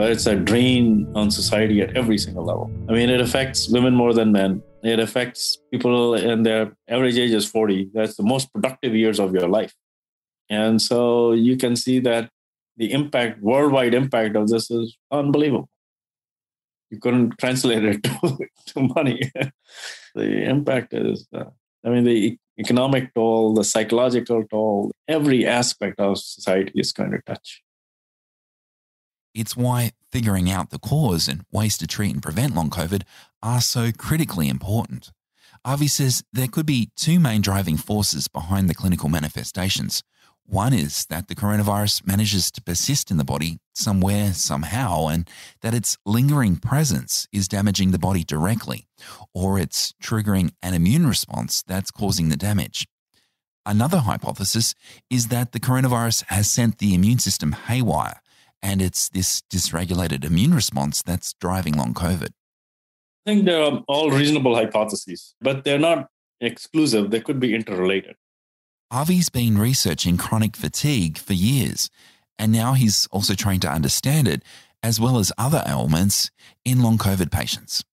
but 0.00 0.10
it's 0.10 0.26
a 0.26 0.34
drain 0.34 1.06
on 1.14 1.30
society 1.30 1.80
at 1.82 1.96
every 1.96 2.18
single 2.18 2.44
level. 2.44 2.70
I 2.88 2.92
mean, 2.92 3.10
it 3.10 3.20
affects 3.20 3.68
women 3.68 3.94
more 3.94 4.14
than 4.14 4.32
men. 4.32 4.62
It 4.82 4.98
affects 4.98 5.58
people 5.70 6.14
in 6.14 6.42
their 6.42 6.72
average 6.88 7.18
age 7.18 7.32
is 7.32 7.46
40. 7.46 7.90
That's 7.92 8.16
the 8.16 8.22
most 8.22 8.52
productive 8.52 8.94
years 8.94 9.20
of 9.20 9.34
your 9.34 9.48
life. 9.48 9.74
And 10.48 10.80
so 10.80 11.32
you 11.32 11.56
can 11.56 11.76
see 11.76 11.98
that 12.00 12.30
the 12.76 12.92
impact, 12.92 13.42
worldwide 13.42 13.94
impact 13.94 14.36
of 14.36 14.48
this 14.48 14.70
is 14.70 14.96
unbelievable. 15.10 15.68
You 16.90 16.98
couldn't 16.98 17.38
translate 17.38 17.84
it 17.84 18.02
to, 18.04 18.38
to 18.68 18.80
money. 18.80 19.30
the 20.14 20.44
impact 20.44 20.94
is, 20.94 21.26
uh, 21.36 21.50
I 21.84 21.88
mean, 21.88 22.04
the 22.04 22.38
economic 22.58 23.14
toll, 23.14 23.54
the 23.54 23.64
psychological 23.64 24.44
toll, 24.44 24.92
every 25.08 25.46
aspect 25.46 25.98
of 25.98 26.18
society 26.18 26.72
is 26.74 26.92
going 26.92 27.12
to 27.12 27.20
touch. 27.26 27.62
It's 29.34 29.56
why 29.56 29.92
figuring 30.10 30.50
out 30.50 30.70
the 30.70 30.78
cause 30.78 31.28
and 31.28 31.44
ways 31.52 31.78
to 31.78 31.86
treat 31.86 32.12
and 32.12 32.22
prevent 32.22 32.54
long 32.54 32.68
COVID 32.68 33.02
are 33.42 33.60
so 33.60 33.92
critically 33.92 34.48
important. 34.48 35.12
Avi 35.64 35.88
says 35.88 36.24
there 36.32 36.48
could 36.48 36.66
be 36.66 36.90
two 36.96 37.20
main 37.20 37.40
driving 37.40 37.76
forces 37.76 38.28
behind 38.28 38.68
the 38.68 38.74
clinical 38.74 39.08
manifestations. 39.08 40.02
One 40.50 40.72
is 40.72 41.06
that 41.06 41.28
the 41.28 41.36
coronavirus 41.36 42.04
manages 42.04 42.50
to 42.50 42.60
persist 42.60 43.12
in 43.12 43.18
the 43.18 43.24
body 43.24 43.58
somewhere, 43.72 44.32
somehow, 44.32 45.06
and 45.06 45.30
that 45.62 45.74
its 45.74 45.96
lingering 46.04 46.56
presence 46.56 47.28
is 47.32 47.46
damaging 47.46 47.92
the 47.92 48.00
body 48.00 48.24
directly, 48.24 48.88
or 49.32 49.60
it's 49.60 49.94
triggering 50.02 50.50
an 50.60 50.74
immune 50.74 51.06
response 51.06 51.62
that's 51.68 51.92
causing 51.92 52.30
the 52.30 52.36
damage. 52.36 52.88
Another 53.64 53.98
hypothesis 53.98 54.74
is 55.08 55.28
that 55.28 55.52
the 55.52 55.60
coronavirus 55.60 56.24
has 56.26 56.50
sent 56.50 56.78
the 56.78 56.94
immune 56.94 57.20
system 57.20 57.52
haywire 57.52 58.20
and 58.60 58.82
it's 58.82 59.08
this 59.08 59.42
dysregulated 59.52 60.24
immune 60.24 60.52
response 60.52 61.00
that's 61.00 61.32
driving 61.34 61.76
long 61.76 61.94
COVID. 61.94 62.30
I 63.24 63.30
think 63.30 63.44
they're 63.44 63.78
all 63.86 64.10
reasonable 64.10 64.56
hypotheses, 64.56 65.32
but 65.40 65.62
they're 65.62 65.78
not 65.78 66.08
exclusive. 66.40 67.12
They 67.12 67.20
could 67.20 67.38
be 67.38 67.54
interrelated. 67.54 68.16
Avi's 68.92 69.28
been 69.28 69.56
researching 69.56 70.16
chronic 70.16 70.56
fatigue 70.56 71.16
for 71.16 71.32
years, 71.32 71.90
and 72.40 72.50
now 72.50 72.72
he's 72.72 73.06
also 73.12 73.34
trying 73.34 73.60
to 73.60 73.70
understand 73.70 74.26
it, 74.26 74.42
as 74.82 74.98
well 74.98 75.18
as 75.18 75.30
other 75.38 75.62
ailments 75.64 76.32
in 76.64 76.82
long 76.82 76.98
COVID 76.98 77.30
patients. 77.30 77.84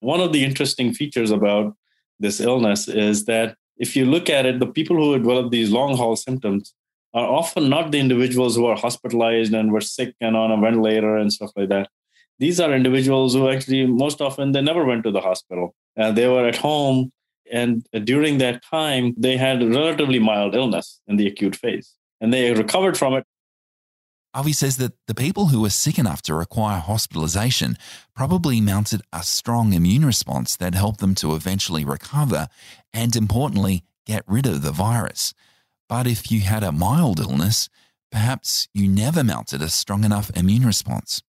One 0.00 0.20
of 0.20 0.34
the 0.34 0.44
interesting 0.44 0.92
features 0.92 1.30
about 1.30 1.74
this 2.20 2.38
illness 2.38 2.86
is 2.86 3.24
that 3.24 3.56
if 3.78 3.96
you 3.96 4.04
look 4.04 4.28
at 4.28 4.44
it, 4.44 4.60
the 4.60 4.66
people 4.66 4.96
who 4.96 5.18
develop 5.18 5.50
these 5.50 5.70
long 5.70 5.96
haul 5.96 6.16
symptoms 6.16 6.74
are 7.14 7.26
often 7.26 7.70
not 7.70 7.90
the 7.90 7.98
individuals 7.98 8.54
who 8.54 8.66
are 8.66 8.76
hospitalized 8.76 9.54
and 9.54 9.72
were 9.72 9.80
sick 9.80 10.14
and 10.20 10.36
on 10.36 10.50
a 10.50 10.60
ventilator 10.60 11.16
and 11.16 11.32
stuff 11.32 11.52
like 11.56 11.70
that. 11.70 11.88
These 12.38 12.60
are 12.60 12.74
individuals 12.74 13.32
who 13.32 13.48
actually, 13.48 13.86
most 13.86 14.20
often, 14.20 14.52
they 14.52 14.60
never 14.60 14.84
went 14.84 15.04
to 15.04 15.10
the 15.10 15.20
hospital. 15.20 15.74
Uh, 15.96 16.12
they 16.12 16.26
were 16.28 16.46
at 16.46 16.56
home, 16.56 17.10
and 17.52 17.86
during 18.04 18.38
that 18.38 18.64
time, 18.64 19.14
they 19.16 19.36
had 19.36 19.62
relatively 19.62 20.18
mild 20.18 20.54
illness 20.54 21.00
in 21.06 21.16
the 21.16 21.26
acute 21.26 21.54
phase, 21.54 21.94
and 22.20 22.32
they 22.32 22.52
recovered 22.52 22.96
from 22.96 23.12
it. 23.14 23.24
Avi 24.34 24.54
says 24.54 24.78
that 24.78 24.94
the 25.06 25.14
people 25.14 25.48
who 25.48 25.60
were 25.60 25.68
sick 25.68 25.98
enough 25.98 26.22
to 26.22 26.34
require 26.34 26.80
hospitalization 26.80 27.76
probably 28.16 28.62
mounted 28.62 29.02
a 29.12 29.22
strong 29.22 29.74
immune 29.74 30.06
response 30.06 30.56
that 30.56 30.74
helped 30.74 31.00
them 31.00 31.14
to 31.16 31.34
eventually 31.34 31.84
recover 31.84 32.48
and, 32.94 33.14
importantly, 33.14 33.84
get 34.06 34.24
rid 34.26 34.46
of 34.46 34.62
the 34.62 34.72
virus. 34.72 35.34
But 35.86 36.06
if 36.06 36.32
you 36.32 36.40
had 36.40 36.62
a 36.62 36.72
mild 36.72 37.20
illness, 37.20 37.68
perhaps 38.10 38.68
you 38.72 38.88
never 38.88 39.22
mounted 39.22 39.60
a 39.60 39.68
strong 39.68 40.04
enough 40.04 40.30
immune 40.34 40.64
response. 40.64 41.22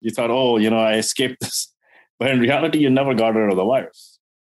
You 0.00 0.10
thought, 0.10 0.32
oh, 0.32 0.56
you 0.56 0.70
know, 0.70 0.80
I 0.80 0.94
escaped 0.94 1.40
this. 1.40 1.70
But 2.20 2.30
in 2.30 2.38
reality, 2.38 2.78
you 2.78 2.90
never 2.90 3.12
got 3.12 3.34
rid 3.34 3.50
of 3.50 3.56
the 3.56 3.64
virus. 3.64 4.13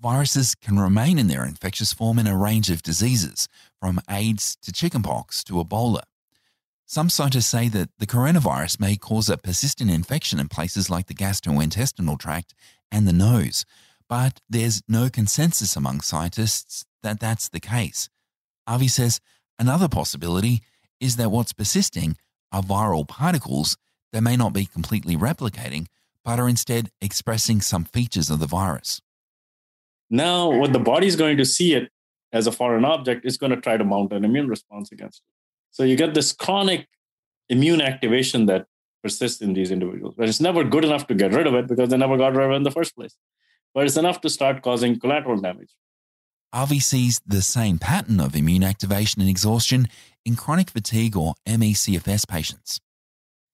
viruses 0.00 0.54
can 0.54 0.78
remain 0.78 1.18
in 1.18 1.28
their 1.28 1.44
infectious 1.44 1.92
form 1.92 2.18
in 2.18 2.26
a 2.26 2.36
range 2.36 2.70
of 2.70 2.82
diseases, 2.82 3.48
from 3.78 4.00
AIDS 4.08 4.56
to 4.62 4.72
chickenpox 4.72 5.44
to 5.44 5.54
Ebola. 5.54 6.02
Some 6.86 7.10
scientists 7.10 7.46
say 7.46 7.68
that 7.68 7.90
the 7.98 8.06
coronavirus 8.06 8.80
may 8.80 8.96
cause 8.96 9.28
a 9.28 9.36
persistent 9.36 9.90
infection 9.90 10.40
in 10.40 10.48
places 10.48 10.90
like 10.90 11.06
the 11.06 11.14
gastrointestinal 11.14 12.18
tract 12.18 12.54
and 12.90 13.06
the 13.06 13.12
nose, 13.12 13.64
but 14.08 14.40
there's 14.48 14.82
no 14.88 15.08
consensus 15.08 15.76
among 15.76 16.00
scientists 16.00 16.84
that 17.02 17.20
that's 17.20 17.48
the 17.48 17.60
case. 17.60 18.08
Avi 18.66 18.88
says 18.88 19.20
another 19.58 19.88
possibility 19.88 20.62
is 20.98 21.16
that 21.16 21.30
what's 21.30 21.52
persisting 21.52 22.16
are 22.50 22.62
viral 22.62 23.06
particles 23.06 23.76
that 24.12 24.22
may 24.22 24.36
not 24.36 24.52
be 24.52 24.66
completely 24.66 25.16
replicating, 25.16 25.86
but 26.24 26.40
are 26.40 26.48
instead 26.48 26.90
expressing 27.00 27.60
some 27.60 27.84
features 27.84 28.30
of 28.30 28.40
the 28.40 28.46
virus. 28.46 29.00
Now, 30.10 30.50
what 30.50 30.72
the 30.72 30.80
body 30.80 31.06
is 31.06 31.16
going 31.16 31.36
to 31.36 31.44
see 31.44 31.74
it 31.74 31.90
as 32.32 32.46
a 32.46 32.52
foreign 32.52 32.84
object 32.84 33.24
is 33.24 33.36
going 33.36 33.50
to 33.50 33.60
try 33.60 33.76
to 33.76 33.84
mount 33.84 34.12
an 34.12 34.24
immune 34.24 34.48
response 34.48 34.90
against 34.90 35.20
it. 35.20 35.24
So 35.70 35.84
you 35.84 35.96
get 35.96 36.14
this 36.14 36.32
chronic 36.32 36.88
immune 37.48 37.80
activation 37.80 38.46
that 38.46 38.66
persists 39.02 39.40
in 39.40 39.52
these 39.54 39.70
individuals, 39.70 40.14
but 40.16 40.28
it's 40.28 40.40
never 40.40 40.64
good 40.64 40.84
enough 40.84 41.06
to 41.06 41.14
get 41.14 41.32
rid 41.32 41.46
of 41.46 41.54
it 41.54 41.68
because 41.68 41.88
they 41.88 41.96
never 41.96 42.16
got 42.16 42.34
rid 42.34 42.44
of 42.44 42.52
it 42.52 42.56
in 42.56 42.64
the 42.64 42.70
first 42.70 42.94
place. 42.96 43.16
But 43.72 43.86
it's 43.86 43.96
enough 43.96 44.20
to 44.22 44.28
start 44.28 44.62
causing 44.62 44.98
collateral 44.98 45.40
damage. 45.40 45.70
Avi 46.52 46.80
sees 46.80 47.20
the 47.24 47.42
same 47.42 47.78
pattern 47.78 48.18
of 48.18 48.34
immune 48.34 48.64
activation 48.64 49.20
and 49.20 49.30
exhaustion 49.30 49.88
in 50.24 50.34
chronic 50.34 50.70
fatigue 50.70 51.16
or 51.16 51.34
ME/CFS 51.46 52.26
patients. 52.26 52.80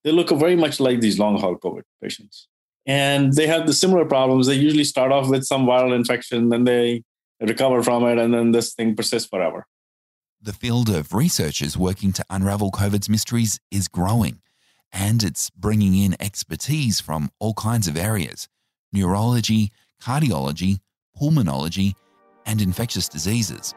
They 0.04 0.12
look 0.12 0.30
very 0.30 0.56
much 0.56 0.80
like 0.80 1.00
these 1.00 1.18
long 1.18 1.38
haul 1.38 1.56
COVID 1.56 1.82
patients 2.02 2.48
and 2.86 3.32
they 3.32 3.46
have 3.46 3.66
the 3.66 3.72
similar 3.72 4.04
problems. 4.04 4.46
They 4.46 4.54
usually 4.54 4.84
start 4.84 5.12
off 5.12 5.28
with 5.28 5.44
some 5.44 5.66
viral 5.66 5.94
infection, 5.94 6.48
then 6.48 6.64
they 6.64 7.02
recover 7.40 7.82
from 7.82 8.04
it, 8.04 8.18
and 8.18 8.32
then 8.32 8.52
this 8.52 8.74
thing 8.74 8.94
persists 8.94 9.28
forever. 9.28 9.66
The 10.40 10.52
field 10.52 10.88
of 10.88 11.12
researchers 11.12 11.76
working 11.76 12.12
to 12.12 12.24
unravel 12.30 12.70
COVID's 12.70 13.08
mysteries 13.08 13.58
is 13.70 13.88
growing, 13.88 14.40
and 14.92 15.22
it's 15.22 15.50
bringing 15.50 15.96
in 15.96 16.16
expertise 16.20 17.00
from 17.00 17.30
all 17.40 17.54
kinds 17.54 17.88
of 17.88 17.96
areas 17.96 18.48
neurology, 18.92 19.72
cardiology, 20.02 20.78
pulmonology, 21.20 21.94
and 22.46 22.60
infectious 22.62 23.08
diseases. 23.08 23.74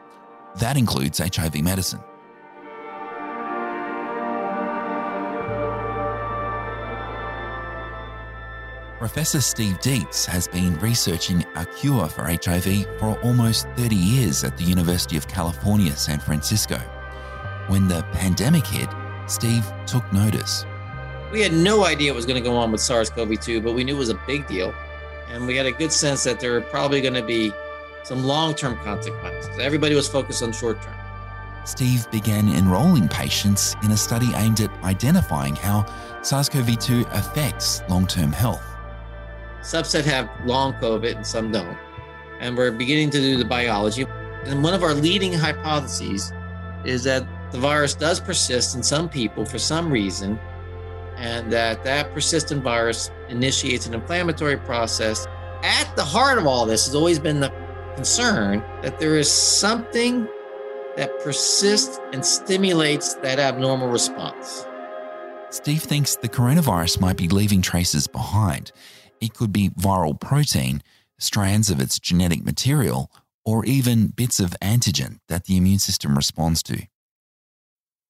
That 0.56 0.76
includes 0.76 1.18
HIV 1.18 1.62
medicine. 1.62 2.00
Professor 9.00 9.40
Steve 9.40 9.78
Deeks 9.78 10.26
has 10.26 10.46
been 10.46 10.78
researching 10.78 11.42
a 11.54 11.64
cure 11.64 12.06
for 12.06 12.24
HIV 12.24 12.86
for 12.98 13.18
almost 13.22 13.66
30 13.78 13.96
years 13.96 14.44
at 14.44 14.58
the 14.58 14.62
University 14.62 15.16
of 15.16 15.26
California, 15.26 15.96
San 15.96 16.20
Francisco. 16.20 16.76
When 17.68 17.88
the 17.88 18.02
pandemic 18.12 18.66
hit, 18.66 18.90
Steve 19.26 19.64
took 19.86 20.04
notice. 20.12 20.66
We 21.32 21.40
had 21.40 21.54
no 21.54 21.86
idea 21.86 22.12
what 22.12 22.16
was 22.16 22.26
going 22.26 22.44
to 22.44 22.46
go 22.46 22.54
on 22.54 22.72
with 22.72 22.82
SARS 22.82 23.08
CoV 23.08 23.40
2, 23.40 23.62
but 23.62 23.72
we 23.72 23.84
knew 23.84 23.96
it 23.96 23.98
was 23.98 24.10
a 24.10 24.20
big 24.26 24.46
deal. 24.46 24.74
And 25.30 25.46
we 25.46 25.56
had 25.56 25.64
a 25.64 25.72
good 25.72 25.92
sense 25.92 26.22
that 26.24 26.38
there 26.38 26.52
were 26.52 26.60
probably 26.60 27.00
going 27.00 27.14
to 27.14 27.24
be 27.24 27.54
some 28.02 28.24
long 28.24 28.54
term 28.54 28.76
consequences. 28.80 29.58
Everybody 29.58 29.94
was 29.94 30.08
focused 30.08 30.42
on 30.42 30.52
short 30.52 30.82
term. 30.82 30.94
Steve 31.64 32.10
began 32.10 32.50
enrolling 32.50 33.08
patients 33.08 33.76
in 33.82 33.92
a 33.92 33.96
study 33.96 34.28
aimed 34.34 34.60
at 34.60 34.70
identifying 34.84 35.56
how 35.56 35.86
SARS 36.20 36.50
CoV 36.50 36.78
2 36.78 37.06
affects 37.12 37.80
long 37.88 38.06
term 38.06 38.30
health 38.30 38.69
subset 39.60 40.04
have 40.04 40.28
long 40.44 40.74
COVID 40.74 41.16
and 41.16 41.26
some 41.26 41.52
don't. 41.52 41.76
And 42.40 42.56
we're 42.56 42.70
beginning 42.70 43.10
to 43.10 43.18
do 43.18 43.36
the 43.36 43.44
biology. 43.44 44.06
And 44.44 44.62
one 44.62 44.74
of 44.74 44.82
our 44.82 44.94
leading 44.94 45.32
hypotheses 45.32 46.32
is 46.84 47.04
that 47.04 47.26
the 47.52 47.58
virus 47.58 47.94
does 47.94 48.20
persist 48.20 48.74
in 48.74 48.82
some 48.82 49.08
people 49.08 49.44
for 49.44 49.58
some 49.58 49.90
reason, 49.90 50.38
and 51.16 51.52
that 51.52 51.84
that 51.84 52.14
persistent 52.14 52.62
virus 52.62 53.10
initiates 53.28 53.86
an 53.86 53.94
inflammatory 53.94 54.56
process. 54.56 55.26
At 55.62 55.94
the 55.96 56.04
heart 56.04 56.38
of 56.38 56.46
all 56.46 56.64
this 56.64 56.86
has 56.86 56.94
always 56.94 57.18
been 57.18 57.40
the 57.40 57.52
concern 57.96 58.60
that 58.82 58.98
there 58.98 59.18
is 59.18 59.30
something 59.30 60.26
that 60.96 61.10
persists 61.22 62.00
and 62.12 62.24
stimulates 62.24 63.14
that 63.14 63.38
abnormal 63.38 63.88
response. 63.88 64.64
Steve 65.50 65.82
thinks 65.82 66.16
the 66.16 66.28
coronavirus 66.28 67.00
might 67.00 67.16
be 67.16 67.28
leaving 67.28 67.60
traces 67.60 68.06
behind. 68.06 68.72
It 69.20 69.34
could 69.34 69.52
be 69.52 69.70
viral 69.70 70.18
protein, 70.18 70.82
strands 71.18 71.70
of 71.70 71.80
its 71.80 71.98
genetic 71.98 72.44
material, 72.44 73.10
or 73.44 73.64
even 73.64 74.08
bits 74.08 74.40
of 74.40 74.56
antigen 74.62 75.18
that 75.28 75.44
the 75.44 75.56
immune 75.56 75.78
system 75.78 76.16
responds 76.16 76.62
to. 76.64 76.86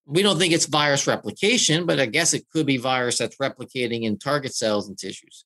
We 0.06 0.22
don't 0.22 0.38
think 0.38 0.52
it's 0.52 0.66
virus 0.66 1.06
replication, 1.06 1.86
but 1.86 2.00
I 2.00 2.06
guess 2.06 2.34
it 2.34 2.48
could 2.52 2.66
be 2.66 2.78
virus 2.78 3.18
that's 3.18 3.36
replicating 3.36 4.02
in 4.02 4.18
target 4.18 4.54
cells 4.54 4.88
and 4.88 4.98
tissues. 4.98 5.44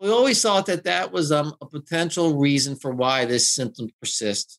We 0.00 0.10
always 0.10 0.42
thought 0.42 0.66
that 0.66 0.84
that 0.84 1.12
was 1.12 1.32
um, 1.32 1.54
a 1.62 1.66
potential 1.66 2.36
reason 2.36 2.76
for 2.76 2.90
why 2.90 3.24
this 3.24 3.48
symptom 3.48 3.88
persists. 3.98 4.58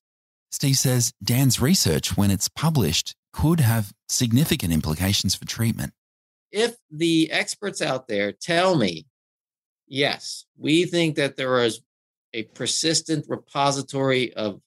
Steve 0.49 0.77
says 0.77 1.13
Dan's 1.23 1.61
research, 1.61 2.17
when 2.17 2.31
it's 2.31 2.49
published, 2.49 3.15
could 3.33 3.59
have 3.59 3.93
significant 4.09 4.73
implications 4.73 5.35
for 5.35 5.45
treatment. 5.45 5.93
If 6.51 6.75
the 6.89 7.29
experts 7.31 7.81
out 7.81 8.07
there 8.07 8.31
tell 8.31 8.75
me 8.75 9.05
Yes, 9.87 10.45
we 10.57 10.85
think 10.85 11.15
that 11.15 11.37
there 11.37 11.63
is 11.63 11.81
a 12.33 12.43
persistent 12.43 13.25
repository 13.29 14.33
of 14.33 14.59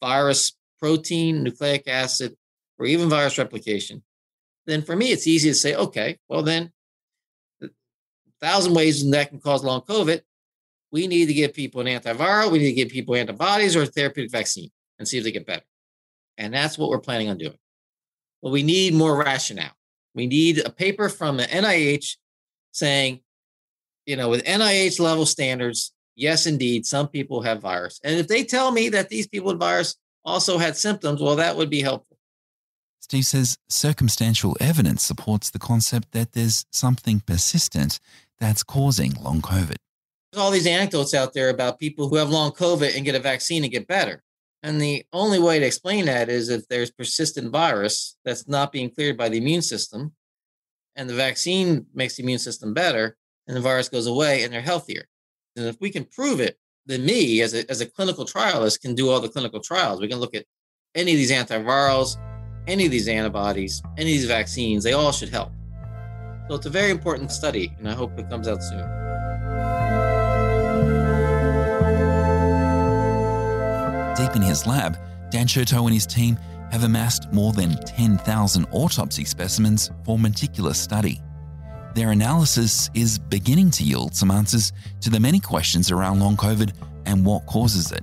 virus 0.00 0.56
protein, 0.80 1.44
nucleic 1.44 1.86
acid, 1.86 2.36
or 2.78 2.86
even 2.86 3.08
virus 3.08 3.38
replication. 3.38 4.02
Then 4.66 4.82
for 4.82 4.96
me, 4.96 5.12
it's 5.12 5.26
easy 5.26 5.48
to 5.50 5.54
say, 5.54 5.74
okay, 5.76 6.18
well, 6.28 6.42
then 6.42 6.72
a 7.62 7.68
thousand 8.40 8.74
ways 8.74 9.08
that 9.08 9.30
can 9.30 9.40
cause 9.40 9.62
long 9.62 9.82
COVID. 9.82 10.20
We 10.90 11.06
need 11.06 11.26
to 11.26 11.34
give 11.34 11.54
people 11.54 11.80
an 11.80 11.86
antiviral, 11.86 12.50
we 12.50 12.58
need 12.58 12.66
to 12.66 12.72
give 12.72 12.88
people 12.88 13.14
antibodies 13.14 13.76
or 13.76 13.82
a 13.82 13.86
therapeutic 13.86 14.32
vaccine 14.32 14.70
and 14.98 15.06
see 15.06 15.18
if 15.18 15.24
they 15.24 15.32
get 15.32 15.46
better. 15.46 15.64
And 16.36 16.52
that's 16.52 16.76
what 16.76 16.90
we're 16.90 16.98
planning 16.98 17.28
on 17.28 17.38
doing. 17.38 17.58
But 18.42 18.50
we 18.50 18.62
need 18.62 18.94
more 18.94 19.16
rationale. 19.16 19.76
We 20.14 20.26
need 20.26 20.58
a 20.58 20.70
paper 20.70 21.08
from 21.08 21.36
the 21.36 21.44
NIH 21.44 22.16
saying 22.72 23.20
you 24.06 24.16
know, 24.16 24.28
with 24.28 24.44
NIH 24.44 25.00
level 25.00 25.26
standards, 25.26 25.92
yes, 26.16 26.46
indeed, 26.46 26.86
some 26.86 27.08
people 27.08 27.42
have 27.42 27.60
virus. 27.60 28.00
And 28.04 28.18
if 28.18 28.28
they 28.28 28.44
tell 28.44 28.70
me 28.70 28.88
that 28.90 29.08
these 29.08 29.26
people 29.26 29.48
with 29.48 29.60
virus 29.60 29.96
also 30.24 30.58
had 30.58 30.76
symptoms, 30.76 31.20
well, 31.20 31.36
that 31.36 31.56
would 31.56 31.70
be 31.70 31.82
helpful. 31.82 32.16
Steve 33.00 33.26
says 33.26 33.58
circumstantial 33.68 34.56
evidence 34.60 35.02
supports 35.02 35.50
the 35.50 35.58
concept 35.58 36.12
that 36.12 36.32
there's 36.32 36.64
something 36.70 37.20
persistent 37.20 37.98
that's 38.38 38.62
causing 38.62 39.12
long 39.20 39.42
COVID. 39.42 39.76
There's 40.32 40.42
all 40.42 40.50
these 40.50 40.66
anecdotes 40.66 41.12
out 41.12 41.34
there 41.34 41.50
about 41.50 41.78
people 41.78 42.08
who 42.08 42.16
have 42.16 42.30
long 42.30 42.52
COVID 42.52 42.96
and 42.96 43.04
get 43.04 43.14
a 43.14 43.20
vaccine 43.20 43.64
and 43.64 43.72
get 43.72 43.86
better. 43.86 44.22
And 44.62 44.80
the 44.80 45.04
only 45.12 45.40
way 45.40 45.58
to 45.58 45.66
explain 45.66 46.06
that 46.06 46.28
is 46.28 46.48
if 46.48 46.66
there's 46.68 46.90
persistent 46.90 47.50
virus 47.50 48.16
that's 48.24 48.48
not 48.48 48.72
being 48.72 48.90
cleared 48.90 49.18
by 49.18 49.28
the 49.28 49.38
immune 49.38 49.62
system, 49.62 50.12
and 50.94 51.08
the 51.08 51.14
vaccine 51.14 51.86
makes 51.94 52.16
the 52.16 52.22
immune 52.22 52.38
system 52.38 52.72
better, 52.72 53.16
and 53.46 53.56
the 53.56 53.60
virus 53.60 53.88
goes 53.88 54.06
away 54.06 54.42
and 54.42 54.52
they're 54.52 54.60
healthier. 54.60 55.04
And 55.56 55.66
if 55.66 55.76
we 55.80 55.90
can 55.90 56.04
prove 56.04 56.40
it, 56.40 56.58
then 56.86 57.04
me 57.04 57.42
as 57.42 57.54
a, 57.54 57.68
as 57.70 57.80
a 57.80 57.86
clinical 57.86 58.24
trialist 58.24 58.80
can 58.80 58.94
do 58.94 59.10
all 59.10 59.20
the 59.20 59.28
clinical 59.28 59.60
trials. 59.60 60.00
We 60.00 60.08
can 60.08 60.18
look 60.18 60.34
at 60.34 60.44
any 60.94 61.12
of 61.12 61.18
these 61.18 61.30
antivirals, 61.30 62.16
any 62.66 62.86
of 62.86 62.90
these 62.90 63.08
antibodies, 63.08 63.82
any 63.98 64.12
of 64.12 64.18
these 64.18 64.26
vaccines, 64.26 64.84
they 64.84 64.92
all 64.92 65.12
should 65.12 65.28
help. 65.28 65.52
So 66.48 66.56
it's 66.56 66.66
a 66.66 66.70
very 66.70 66.90
important 66.90 67.30
study, 67.30 67.74
and 67.78 67.88
I 67.88 67.92
hope 67.92 68.18
it 68.18 68.28
comes 68.28 68.48
out 68.48 68.62
soon. 68.62 69.02
Deep 74.16 74.36
in 74.36 74.42
his 74.42 74.66
lab, 74.66 74.98
Dan 75.30 75.46
Chertow 75.46 75.84
and 75.84 75.94
his 75.94 76.06
team 76.06 76.36
have 76.70 76.84
amassed 76.84 77.32
more 77.32 77.52
than 77.52 77.76
10,000 77.84 78.66
autopsy 78.72 79.24
specimens 79.24 79.90
for 80.04 80.18
meticulous 80.18 80.80
study. 80.80 81.20
Their 81.94 82.12
analysis 82.12 82.88
is 82.94 83.18
beginning 83.18 83.70
to 83.72 83.84
yield 83.84 84.14
some 84.14 84.30
answers 84.30 84.72
to 85.02 85.10
the 85.10 85.20
many 85.20 85.38
questions 85.38 85.90
around 85.90 86.20
long 86.20 86.38
COVID 86.38 86.72
and 87.04 87.24
what 87.24 87.44
causes 87.46 87.92
it. 87.92 88.02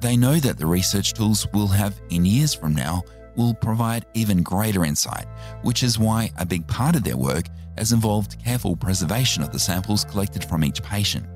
They 0.00 0.16
know 0.16 0.36
that 0.36 0.58
the 0.58 0.66
research 0.66 1.12
tools 1.12 1.46
we'll 1.52 1.66
have 1.66 2.00
in 2.10 2.24
years 2.24 2.54
from 2.54 2.72
now 2.72 3.02
will 3.36 3.54
provide 3.54 4.06
even 4.14 4.44
greater 4.44 4.84
insight, 4.84 5.26
which 5.62 5.82
is 5.82 5.98
why 5.98 6.30
a 6.38 6.46
big 6.46 6.66
part 6.68 6.94
of 6.94 7.02
their 7.02 7.16
work 7.16 7.46
has 7.76 7.90
involved 7.90 8.36
careful 8.44 8.76
preservation 8.76 9.42
of 9.42 9.50
the 9.52 9.58
samples 9.58 10.04
collected 10.04 10.44
from 10.44 10.62
each 10.62 10.80
patient. 10.80 11.26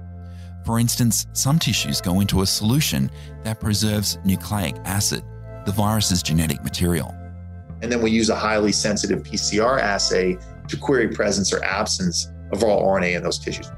For 0.64 0.78
instance, 0.78 1.26
some 1.32 1.58
tissues 1.58 2.00
go 2.00 2.20
into 2.20 2.42
a 2.42 2.46
solution 2.46 3.10
that 3.42 3.60
preserves 3.60 4.18
nucleic 4.24 4.76
acid, 4.84 5.24
the 5.66 5.72
virus's 5.72 6.22
genetic 6.22 6.62
material. 6.62 7.12
And 7.82 7.90
then 7.90 8.00
we 8.00 8.12
use 8.12 8.30
a 8.30 8.36
highly 8.36 8.72
sensitive 8.72 9.24
PCR 9.24 9.80
assay 9.80 10.38
to 10.68 10.76
query 10.76 11.08
presence 11.08 11.52
or 11.52 11.62
absence 11.64 12.28
of 12.52 12.62
raw 12.62 12.76
RNA 12.76 13.16
in 13.16 13.22
those 13.22 13.38
tissues. 13.38 13.70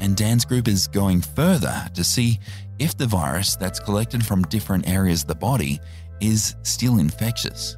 And 0.00 0.16
Dan's 0.16 0.44
group 0.44 0.68
is 0.68 0.86
going 0.86 1.20
further 1.20 1.86
to 1.94 2.04
see 2.04 2.40
if 2.78 2.96
the 2.96 3.06
virus 3.06 3.56
that's 3.56 3.78
collected 3.78 4.24
from 4.24 4.42
different 4.44 4.88
areas 4.88 5.22
of 5.22 5.28
the 5.28 5.34
body 5.34 5.80
is 6.20 6.56
still 6.62 6.98
infectious. 6.98 7.76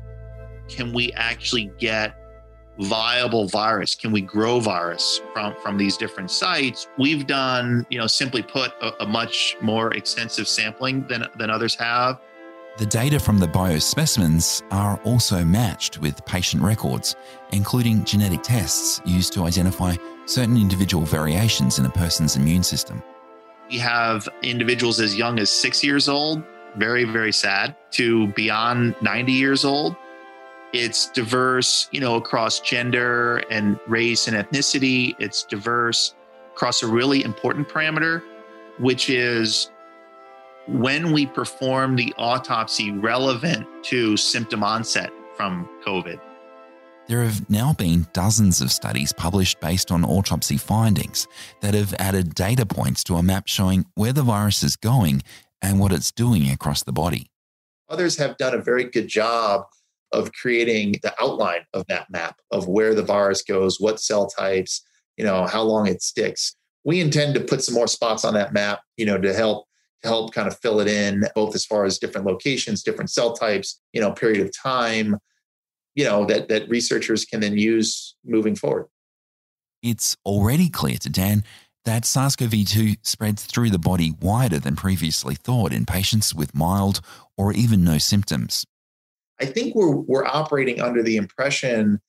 Can 0.68 0.92
we 0.92 1.12
actually 1.12 1.70
get 1.78 2.16
viable 2.78 3.48
virus? 3.48 3.94
Can 3.94 4.12
we 4.12 4.20
grow 4.20 4.60
virus 4.60 5.20
from, 5.32 5.54
from 5.62 5.78
these 5.78 5.96
different 5.96 6.30
sites? 6.30 6.88
We've 6.98 7.26
done, 7.26 7.86
you 7.90 7.98
know, 7.98 8.06
simply 8.06 8.42
put, 8.42 8.72
a, 8.82 9.04
a 9.04 9.06
much 9.06 9.56
more 9.60 9.94
extensive 9.94 10.48
sampling 10.48 11.06
than, 11.06 11.26
than 11.38 11.50
others 11.50 11.74
have. 11.76 12.20
The 12.78 12.84
data 12.84 13.18
from 13.18 13.38
the 13.38 13.46
biospecimens 13.46 14.62
are 14.70 15.00
also 15.02 15.42
matched 15.42 15.98
with 15.98 16.22
patient 16.26 16.62
records, 16.62 17.16
including 17.52 18.04
genetic 18.04 18.42
tests 18.42 19.00
used 19.06 19.32
to 19.32 19.44
identify 19.44 19.96
certain 20.26 20.58
individual 20.58 21.06
variations 21.06 21.78
in 21.78 21.86
a 21.86 21.90
person's 21.90 22.36
immune 22.36 22.62
system. 22.62 23.02
We 23.70 23.78
have 23.78 24.28
individuals 24.42 25.00
as 25.00 25.16
young 25.16 25.38
as 25.38 25.50
six 25.50 25.82
years 25.82 26.06
old, 26.06 26.42
very, 26.76 27.04
very 27.04 27.32
sad, 27.32 27.74
to 27.92 28.26
beyond 28.34 28.94
90 29.00 29.32
years 29.32 29.64
old. 29.64 29.96
It's 30.74 31.10
diverse, 31.12 31.88
you 31.92 32.00
know, 32.00 32.16
across 32.16 32.60
gender 32.60 33.38
and 33.50 33.80
race 33.86 34.28
and 34.28 34.36
ethnicity. 34.36 35.14
It's 35.18 35.44
diverse 35.44 36.14
across 36.52 36.82
a 36.82 36.86
really 36.86 37.24
important 37.24 37.70
parameter, 37.70 38.22
which 38.76 39.08
is 39.08 39.70
when 40.68 41.12
we 41.12 41.26
perform 41.26 41.96
the 41.96 42.12
autopsy 42.18 42.90
relevant 42.90 43.66
to 43.84 44.16
symptom 44.16 44.64
onset 44.64 45.12
from 45.36 45.68
COVID. 45.84 46.20
There 47.06 47.22
have 47.22 47.48
now 47.48 47.72
been 47.72 48.08
dozens 48.12 48.60
of 48.60 48.72
studies 48.72 49.12
published 49.12 49.60
based 49.60 49.92
on 49.92 50.04
autopsy 50.04 50.56
findings 50.56 51.28
that 51.60 51.74
have 51.74 51.94
added 52.00 52.34
data 52.34 52.66
points 52.66 53.04
to 53.04 53.14
a 53.14 53.22
map 53.22 53.46
showing 53.46 53.86
where 53.94 54.12
the 54.12 54.24
virus 54.24 54.64
is 54.64 54.74
going 54.74 55.22
and 55.62 55.78
what 55.78 55.92
it's 55.92 56.10
doing 56.10 56.50
across 56.50 56.82
the 56.82 56.92
body. 56.92 57.30
Others 57.88 58.16
have 58.16 58.36
done 58.38 58.54
a 58.54 58.62
very 58.62 58.84
good 58.84 59.06
job 59.06 59.66
of 60.10 60.32
creating 60.32 60.96
the 61.02 61.14
outline 61.20 61.60
of 61.74 61.86
that 61.86 62.10
map 62.10 62.40
of 62.50 62.66
where 62.66 62.94
the 62.94 63.02
virus 63.02 63.42
goes, 63.42 63.80
what 63.80 64.00
cell 64.00 64.26
types, 64.26 64.82
you 65.16 65.24
know, 65.24 65.46
how 65.46 65.62
long 65.62 65.86
it 65.86 66.02
sticks. 66.02 66.56
We 66.84 67.00
intend 67.00 67.34
to 67.34 67.40
put 67.40 67.62
some 67.62 67.74
more 67.74 67.88
spots 67.88 68.24
on 68.24 68.34
that 68.34 68.52
map, 68.52 68.80
you 68.96 69.06
know, 69.06 69.18
to 69.18 69.32
help 69.32 69.65
to 69.65 69.65
help 70.02 70.34
kind 70.34 70.48
of 70.48 70.58
fill 70.58 70.80
it 70.80 70.88
in, 70.88 71.24
both 71.34 71.54
as 71.54 71.64
far 71.64 71.84
as 71.84 71.98
different 71.98 72.26
locations, 72.26 72.82
different 72.82 73.10
cell 73.10 73.34
types, 73.34 73.80
you 73.92 74.00
know, 74.00 74.12
period 74.12 74.40
of 74.40 74.52
time, 74.56 75.16
you 75.94 76.04
know, 76.04 76.24
that 76.26 76.48
that 76.48 76.68
researchers 76.68 77.24
can 77.24 77.40
then 77.40 77.56
use 77.56 78.14
moving 78.24 78.54
forward. 78.54 78.86
It's 79.82 80.16
already 80.24 80.68
clear 80.68 80.96
to 80.98 81.08
Dan 81.08 81.44
that 81.84 82.04
SARS 82.04 82.34
CoV 82.34 82.66
2 82.66 82.96
spreads 83.02 83.44
through 83.44 83.70
the 83.70 83.78
body 83.78 84.12
wider 84.20 84.58
than 84.58 84.74
previously 84.74 85.36
thought 85.36 85.72
in 85.72 85.86
patients 85.86 86.34
with 86.34 86.54
mild 86.54 87.00
or 87.36 87.52
even 87.52 87.84
no 87.84 87.98
symptoms. 87.98 88.66
I 89.40 89.46
think 89.46 89.74
we're, 89.74 89.94
we're 89.94 90.26
operating 90.26 90.80
under 90.80 91.02
the 91.02 91.16
impression 91.16 92.00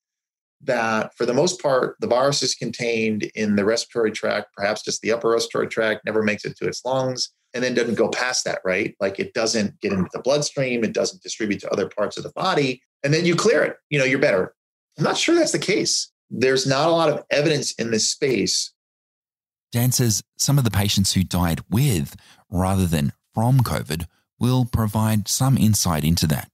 that 0.61 1.15
for 1.15 1.25
the 1.25 1.33
most 1.33 1.61
part, 1.61 1.95
the 1.99 2.07
virus 2.07 2.41
is 2.41 2.55
contained 2.55 3.29
in 3.35 3.55
the 3.55 3.63
respiratory 3.63 4.11
tract, 4.11 4.47
perhaps 4.55 4.81
just 4.81 5.01
the 5.01 5.11
upper 5.11 5.29
respiratory 5.29 5.67
tract, 5.67 6.05
never 6.05 6.23
makes 6.23 6.45
it 6.45 6.57
to 6.57 6.67
its 6.67 6.83
lungs, 6.83 7.31
and 7.53 7.63
then 7.63 7.73
doesn't 7.73 7.95
go 7.95 8.09
past 8.09 8.45
that, 8.45 8.59
right? 8.65 8.95
Like 8.99 9.19
it 9.19 9.33
doesn't 9.33 9.79
get 9.81 9.93
into 9.93 10.09
the 10.13 10.21
bloodstream, 10.21 10.83
it 10.83 10.93
doesn't 10.93 11.23
distribute 11.23 11.59
to 11.61 11.71
other 11.71 11.89
parts 11.89 12.17
of 12.17 12.23
the 12.23 12.31
body, 12.31 12.81
and 13.03 13.13
then 13.13 13.25
you 13.25 13.35
clear 13.35 13.63
it. 13.63 13.77
You 13.89 13.99
know, 13.99 14.05
you're 14.05 14.19
better. 14.19 14.53
I'm 14.97 15.03
not 15.03 15.17
sure 15.17 15.35
that's 15.35 15.51
the 15.51 15.59
case. 15.59 16.11
There's 16.29 16.67
not 16.67 16.89
a 16.89 16.91
lot 16.91 17.09
of 17.09 17.23
evidence 17.29 17.71
in 17.73 17.91
this 17.91 18.09
space. 18.09 18.73
Dan 19.71 19.91
says 19.91 20.23
some 20.37 20.57
of 20.57 20.63
the 20.63 20.71
patients 20.71 21.13
who 21.13 21.23
died 21.23 21.61
with 21.69 22.15
rather 22.49 22.85
than 22.85 23.13
from 23.33 23.59
COVID 23.59 24.05
will 24.39 24.65
provide 24.65 25.27
some 25.27 25.57
insight 25.57 26.03
into 26.03 26.27
that. 26.27 26.49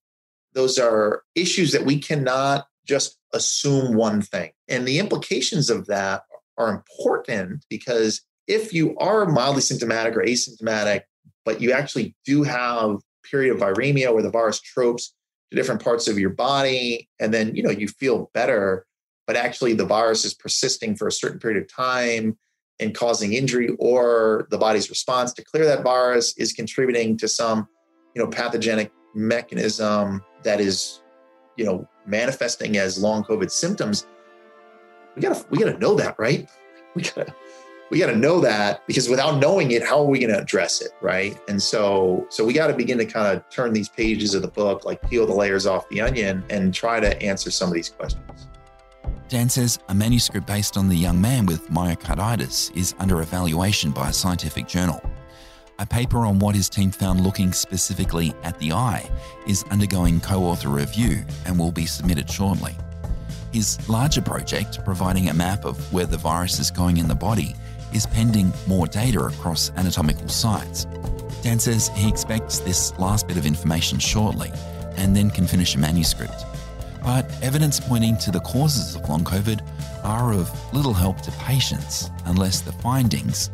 Those 0.53 0.77
are 0.77 1.23
issues 1.36 1.71
that 1.71 1.86
we 1.86 1.99
cannot 1.99 2.67
just 2.86 3.17
assume 3.34 3.95
one 3.95 4.21
thing. 4.21 4.51
And 4.67 4.88
the 4.88 4.99
implications 4.99 5.69
of 5.69 5.88
that 5.88 6.23
are 6.58 6.69
important 6.69 7.65
because 7.69 8.21
if 8.47 8.73
you 8.73 8.97
are 8.97 9.25
mildly 9.25 9.62
symptomatic 9.62 10.15
or 10.15 10.21
asymptomatic, 10.21 11.01
but 11.45 11.62
you 11.62 11.71
actually 11.71 12.15
do 12.25 12.43
have 12.43 12.97
period 13.23 13.53
of 13.56 13.62
viremia 13.62 14.13
where 14.13 14.23
the 14.23 14.29
virus 14.29 14.60
tropes 14.60 15.13
to 15.49 15.58
different 15.58 15.84
parts 15.84 16.08
of 16.08 16.19
your 16.19 16.29
body, 16.29 17.10
and 17.19 17.34
then 17.34 17.56
you 17.56 17.63
know 17.63 17.69
you 17.69 17.88
feel 17.88 18.29
better, 18.34 18.86
but 19.27 19.36
actually 19.36 19.73
the 19.73 19.86
virus 19.86 20.25
is 20.25 20.34
persisting 20.34 20.95
for 20.95 21.08
a 21.08 21.12
certain 21.12 21.39
period 21.39 21.62
of 21.62 21.73
time 21.73 22.38
and 22.79 22.95
causing 22.95 23.34
injury, 23.34 23.69
or 23.79 24.47
the 24.51 24.58
body's 24.58 24.89
response 24.89 25.34
to 25.34 25.43
clear 25.43 25.65
that 25.65 25.84
virus 25.84 26.38
is 26.38 26.53
contributing 26.53 27.17
to 27.17 27.27
some 27.27 27.67
you 28.15 28.21
know 28.21 28.29
pathogenic 28.29 28.91
mechanism 29.15 30.23
that 30.43 30.60
is 30.60 31.01
you 31.56 31.65
know 31.65 31.88
manifesting 32.06 32.77
as 32.77 33.01
long 33.01 33.23
COVID 33.23 33.51
symptoms, 33.51 34.06
we 35.15 35.21
gotta 35.21 35.45
we 35.49 35.58
gotta 35.58 35.77
know 35.77 35.95
that, 35.95 36.15
right? 36.19 36.49
We 36.95 37.01
gotta 37.01 37.34
we 37.93 37.99
gotta 37.99 38.15
know 38.15 38.39
that 38.39 38.82
because 38.88 39.08
without 39.08 39.38
knowing 39.38 39.69
it, 39.69 39.84
how 39.84 39.99
are 39.99 40.08
we 40.08 40.17
gonna 40.17 40.39
address 40.39 40.82
it, 40.82 40.93
right? 40.99 41.38
And 41.47 41.62
so 41.62 42.25
so 42.29 42.43
we 42.43 42.51
gotta 42.51 42.73
begin 42.73 42.97
to 42.97 43.06
kind 43.06 43.38
of 43.38 43.47
turn 43.51 43.71
these 43.71 43.88
pages 43.88 44.34
of 44.34 44.41
the 44.41 44.47
book, 44.47 44.84
like 44.84 45.08
peel 45.08 45.27
the 45.27 45.34
layers 45.34 45.67
off 45.67 45.88
the 45.89 46.01
onion 46.01 46.43
and 46.49 46.73
try 46.73 46.99
to 46.99 47.21
answer 47.21 47.51
some 47.51 47.67
of 47.67 47.75
these 47.75 47.89
questions. 47.89 48.47
Dan 49.29 49.47
says 49.47 49.77
a 49.89 49.93
manuscript 49.93 50.47
based 50.47 50.75
on 50.75 50.89
the 50.89 50.95
young 50.95 51.21
man 51.21 51.45
with 51.45 51.69
myocarditis 51.69 52.75
is 52.75 52.95
under 52.97 53.21
evaluation 53.21 53.91
by 53.91 54.10
a 54.10 54.13
scientific 54.13 54.67
journal. 54.67 54.99
A 55.77 55.86
paper 55.86 56.25
on 56.25 56.39
what 56.39 56.56
his 56.56 56.69
team 56.69 56.89
found 56.89 57.21
looking 57.21 57.53
specifically 57.53 58.34
at 58.41 58.58
the 58.58 58.71
eye 58.71 59.08
is 59.45 59.63
undergoing 59.69 60.19
co 60.19 60.45
author 60.45 60.69
review 60.69 61.23
and 61.45 61.60
will 61.60 61.71
be 61.71 61.86
submitted 61.86 62.27
shortly. 62.27 62.75
His 63.51 63.88
larger 63.88 64.21
project, 64.23 64.84
providing 64.84 65.29
a 65.29 65.34
map 65.36 65.63
of 65.63 65.77
where 65.93 66.08
the 66.08 66.17
virus 66.17 66.58
is 66.58 66.71
going 66.71 66.97
in 66.97 67.08
the 67.08 67.13
body, 67.13 67.56
is 67.93 68.06
pending 68.06 68.51
more 68.67 68.88
data 68.88 69.19
across 69.21 69.71
anatomical 69.75 70.27
sites. 70.27 70.86
Dan 71.41 71.60
says 71.60 71.89
he 71.95 72.08
expects 72.10 72.60
this 72.60 72.97
last 72.97 73.27
bit 73.27 73.38
of 73.38 73.45
information 73.45 73.99
shortly 73.99 74.51
and 74.97 75.15
then 75.15 75.29
can 75.29 75.47
finish 75.47 75.75
a 75.75 75.79
manuscript. 75.79 76.45
But 77.03 77.29
evidence 77.41 77.79
pointing 77.79 78.17
to 78.19 78.32
the 78.32 78.39
causes 78.39 78.95
of 78.95 79.08
long 79.10 79.23
COVID 79.23 79.60
are 80.03 80.34
of 80.34 80.49
little 80.73 80.93
help 80.93 81.21
to 81.21 81.32
patients 81.32 82.10
unless 82.25 82.62
the 82.62 82.71
findings 82.71 83.49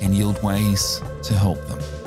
can 0.00 0.12
yield 0.12 0.42
ways 0.42 1.02
to 1.22 1.34
help 1.34 1.62
them. 1.66 2.03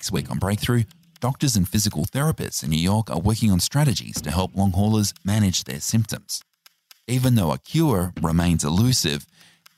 Next 0.00 0.12
week 0.12 0.30
on 0.30 0.38
Breakthrough, 0.38 0.84
doctors 1.20 1.56
and 1.56 1.68
physical 1.68 2.06
therapists 2.06 2.64
in 2.64 2.70
New 2.70 2.80
York 2.80 3.10
are 3.10 3.20
working 3.20 3.52
on 3.52 3.60
strategies 3.60 4.18
to 4.22 4.30
help 4.30 4.56
long 4.56 4.72
haulers 4.72 5.12
manage 5.26 5.64
their 5.64 5.78
symptoms. 5.78 6.42
Even 7.06 7.34
though 7.34 7.52
a 7.52 7.58
cure 7.58 8.14
remains 8.22 8.64
elusive, 8.64 9.26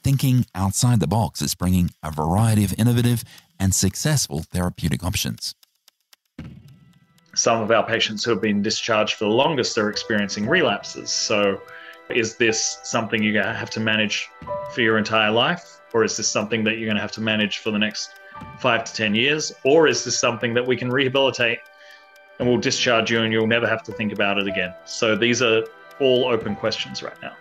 thinking 0.04 0.46
outside 0.54 1.00
the 1.00 1.08
box 1.08 1.42
is 1.42 1.56
bringing 1.56 1.90
a 2.04 2.12
variety 2.12 2.62
of 2.62 2.72
innovative 2.78 3.24
and 3.58 3.74
successful 3.74 4.44
therapeutic 4.44 5.02
options. 5.02 5.56
Some 7.34 7.60
of 7.60 7.72
our 7.72 7.84
patients 7.84 8.22
who 8.22 8.30
have 8.30 8.40
been 8.40 8.62
discharged 8.62 9.14
for 9.14 9.24
the 9.24 9.32
longest 9.32 9.76
are 9.76 9.90
experiencing 9.90 10.46
relapses. 10.46 11.10
So, 11.10 11.60
is 12.10 12.36
this 12.36 12.78
something 12.84 13.20
to 13.22 13.42
have 13.42 13.70
to 13.70 13.80
manage 13.80 14.28
for 14.72 14.82
your 14.82 14.98
entire 14.98 15.32
life? 15.32 15.80
Or 15.92 16.04
is 16.04 16.16
this 16.16 16.28
something 16.28 16.62
that 16.62 16.78
you're 16.78 16.86
going 16.86 16.94
to 16.94 17.02
have 17.02 17.10
to 17.12 17.20
manage 17.20 17.58
for 17.58 17.72
the 17.72 17.78
next 17.80 18.10
five 18.58 18.84
to 18.84 18.92
10 18.92 19.14
years? 19.14 19.52
Or 19.64 19.86
is 19.86 20.04
this 20.04 20.18
something 20.18 20.54
that 20.54 20.66
we 20.66 20.76
can 20.76 20.90
rehabilitate 20.90 21.58
and 22.38 22.48
we'll 22.48 22.58
discharge 22.58 23.10
you 23.10 23.20
and 23.20 23.32
you'll 23.32 23.46
never 23.46 23.66
have 23.66 23.82
to 23.84 23.92
think 23.92 24.12
about 24.12 24.38
it 24.38 24.46
again? 24.46 24.74
So 24.84 25.16
these 25.16 25.42
are 25.42 25.64
all 26.00 26.26
open 26.26 26.56
questions 26.56 27.02
right 27.02 27.20
now. 27.22 27.36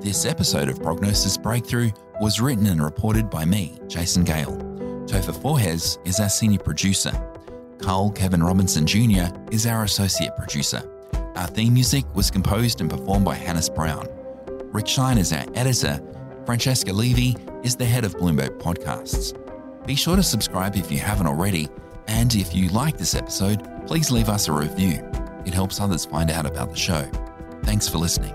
This 0.00 0.26
episode 0.26 0.68
of 0.68 0.80
Prognosis 0.80 1.36
Breakthrough 1.36 1.90
was 2.20 2.40
written 2.40 2.66
and 2.66 2.80
reported 2.80 3.28
by 3.28 3.44
me, 3.44 3.78
Jason 3.88 4.22
Gale. 4.22 4.73
Topher 5.06 5.34
Forhecz 5.34 5.98
is 6.06 6.18
our 6.18 6.30
senior 6.30 6.58
producer. 6.58 7.12
Carl 7.78 8.10
Kevin 8.10 8.42
Robinson 8.42 8.86
Jr. 8.86 9.26
is 9.50 9.66
our 9.66 9.84
associate 9.84 10.34
producer. 10.36 10.82
Our 11.36 11.46
theme 11.46 11.74
music 11.74 12.04
was 12.14 12.30
composed 12.30 12.80
and 12.80 12.88
performed 12.88 13.24
by 13.24 13.34
Hannes 13.34 13.68
Brown. 13.68 14.08
Rick 14.72 14.88
Schine 14.88 15.18
is 15.18 15.32
our 15.32 15.44
editor. 15.54 16.00
Francesca 16.46 16.92
Levy 16.92 17.36
is 17.62 17.76
the 17.76 17.84
head 17.84 18.04
of 18.04 18.16
Bloomberg 18.16 18.58
Podcasts. 18.58 19.34
Be 19.86 19.94
sure 19.94 20.16
to 20.16 20.22
subscribe 20.22 20.76
if 20.76 20.90
you 20.90 20.98
haven't 20.98 21.26
already, 21.26 21.68
and 22.06 22.34
if 22.34 22.54
you 22.54 22.68
like 22.70 22.96
this 22.96 23.14
episode, 23.14 23.86
please 23.86 24.10
leave 24.10 24.30
us 24.30 24.48
a 24.48 24.52
review. 24.52 25.06
It 25.44 25.52
helps 25.52 25.80
others 25.80 26.06
find 26.06 26.30
out 26.30 26.46
about 26.46 26.70
the 26.70 26.76
show. 26.76 27.02
Thanks 27.64 27.88
for 27.88 27.98
listening. 27.98 28.34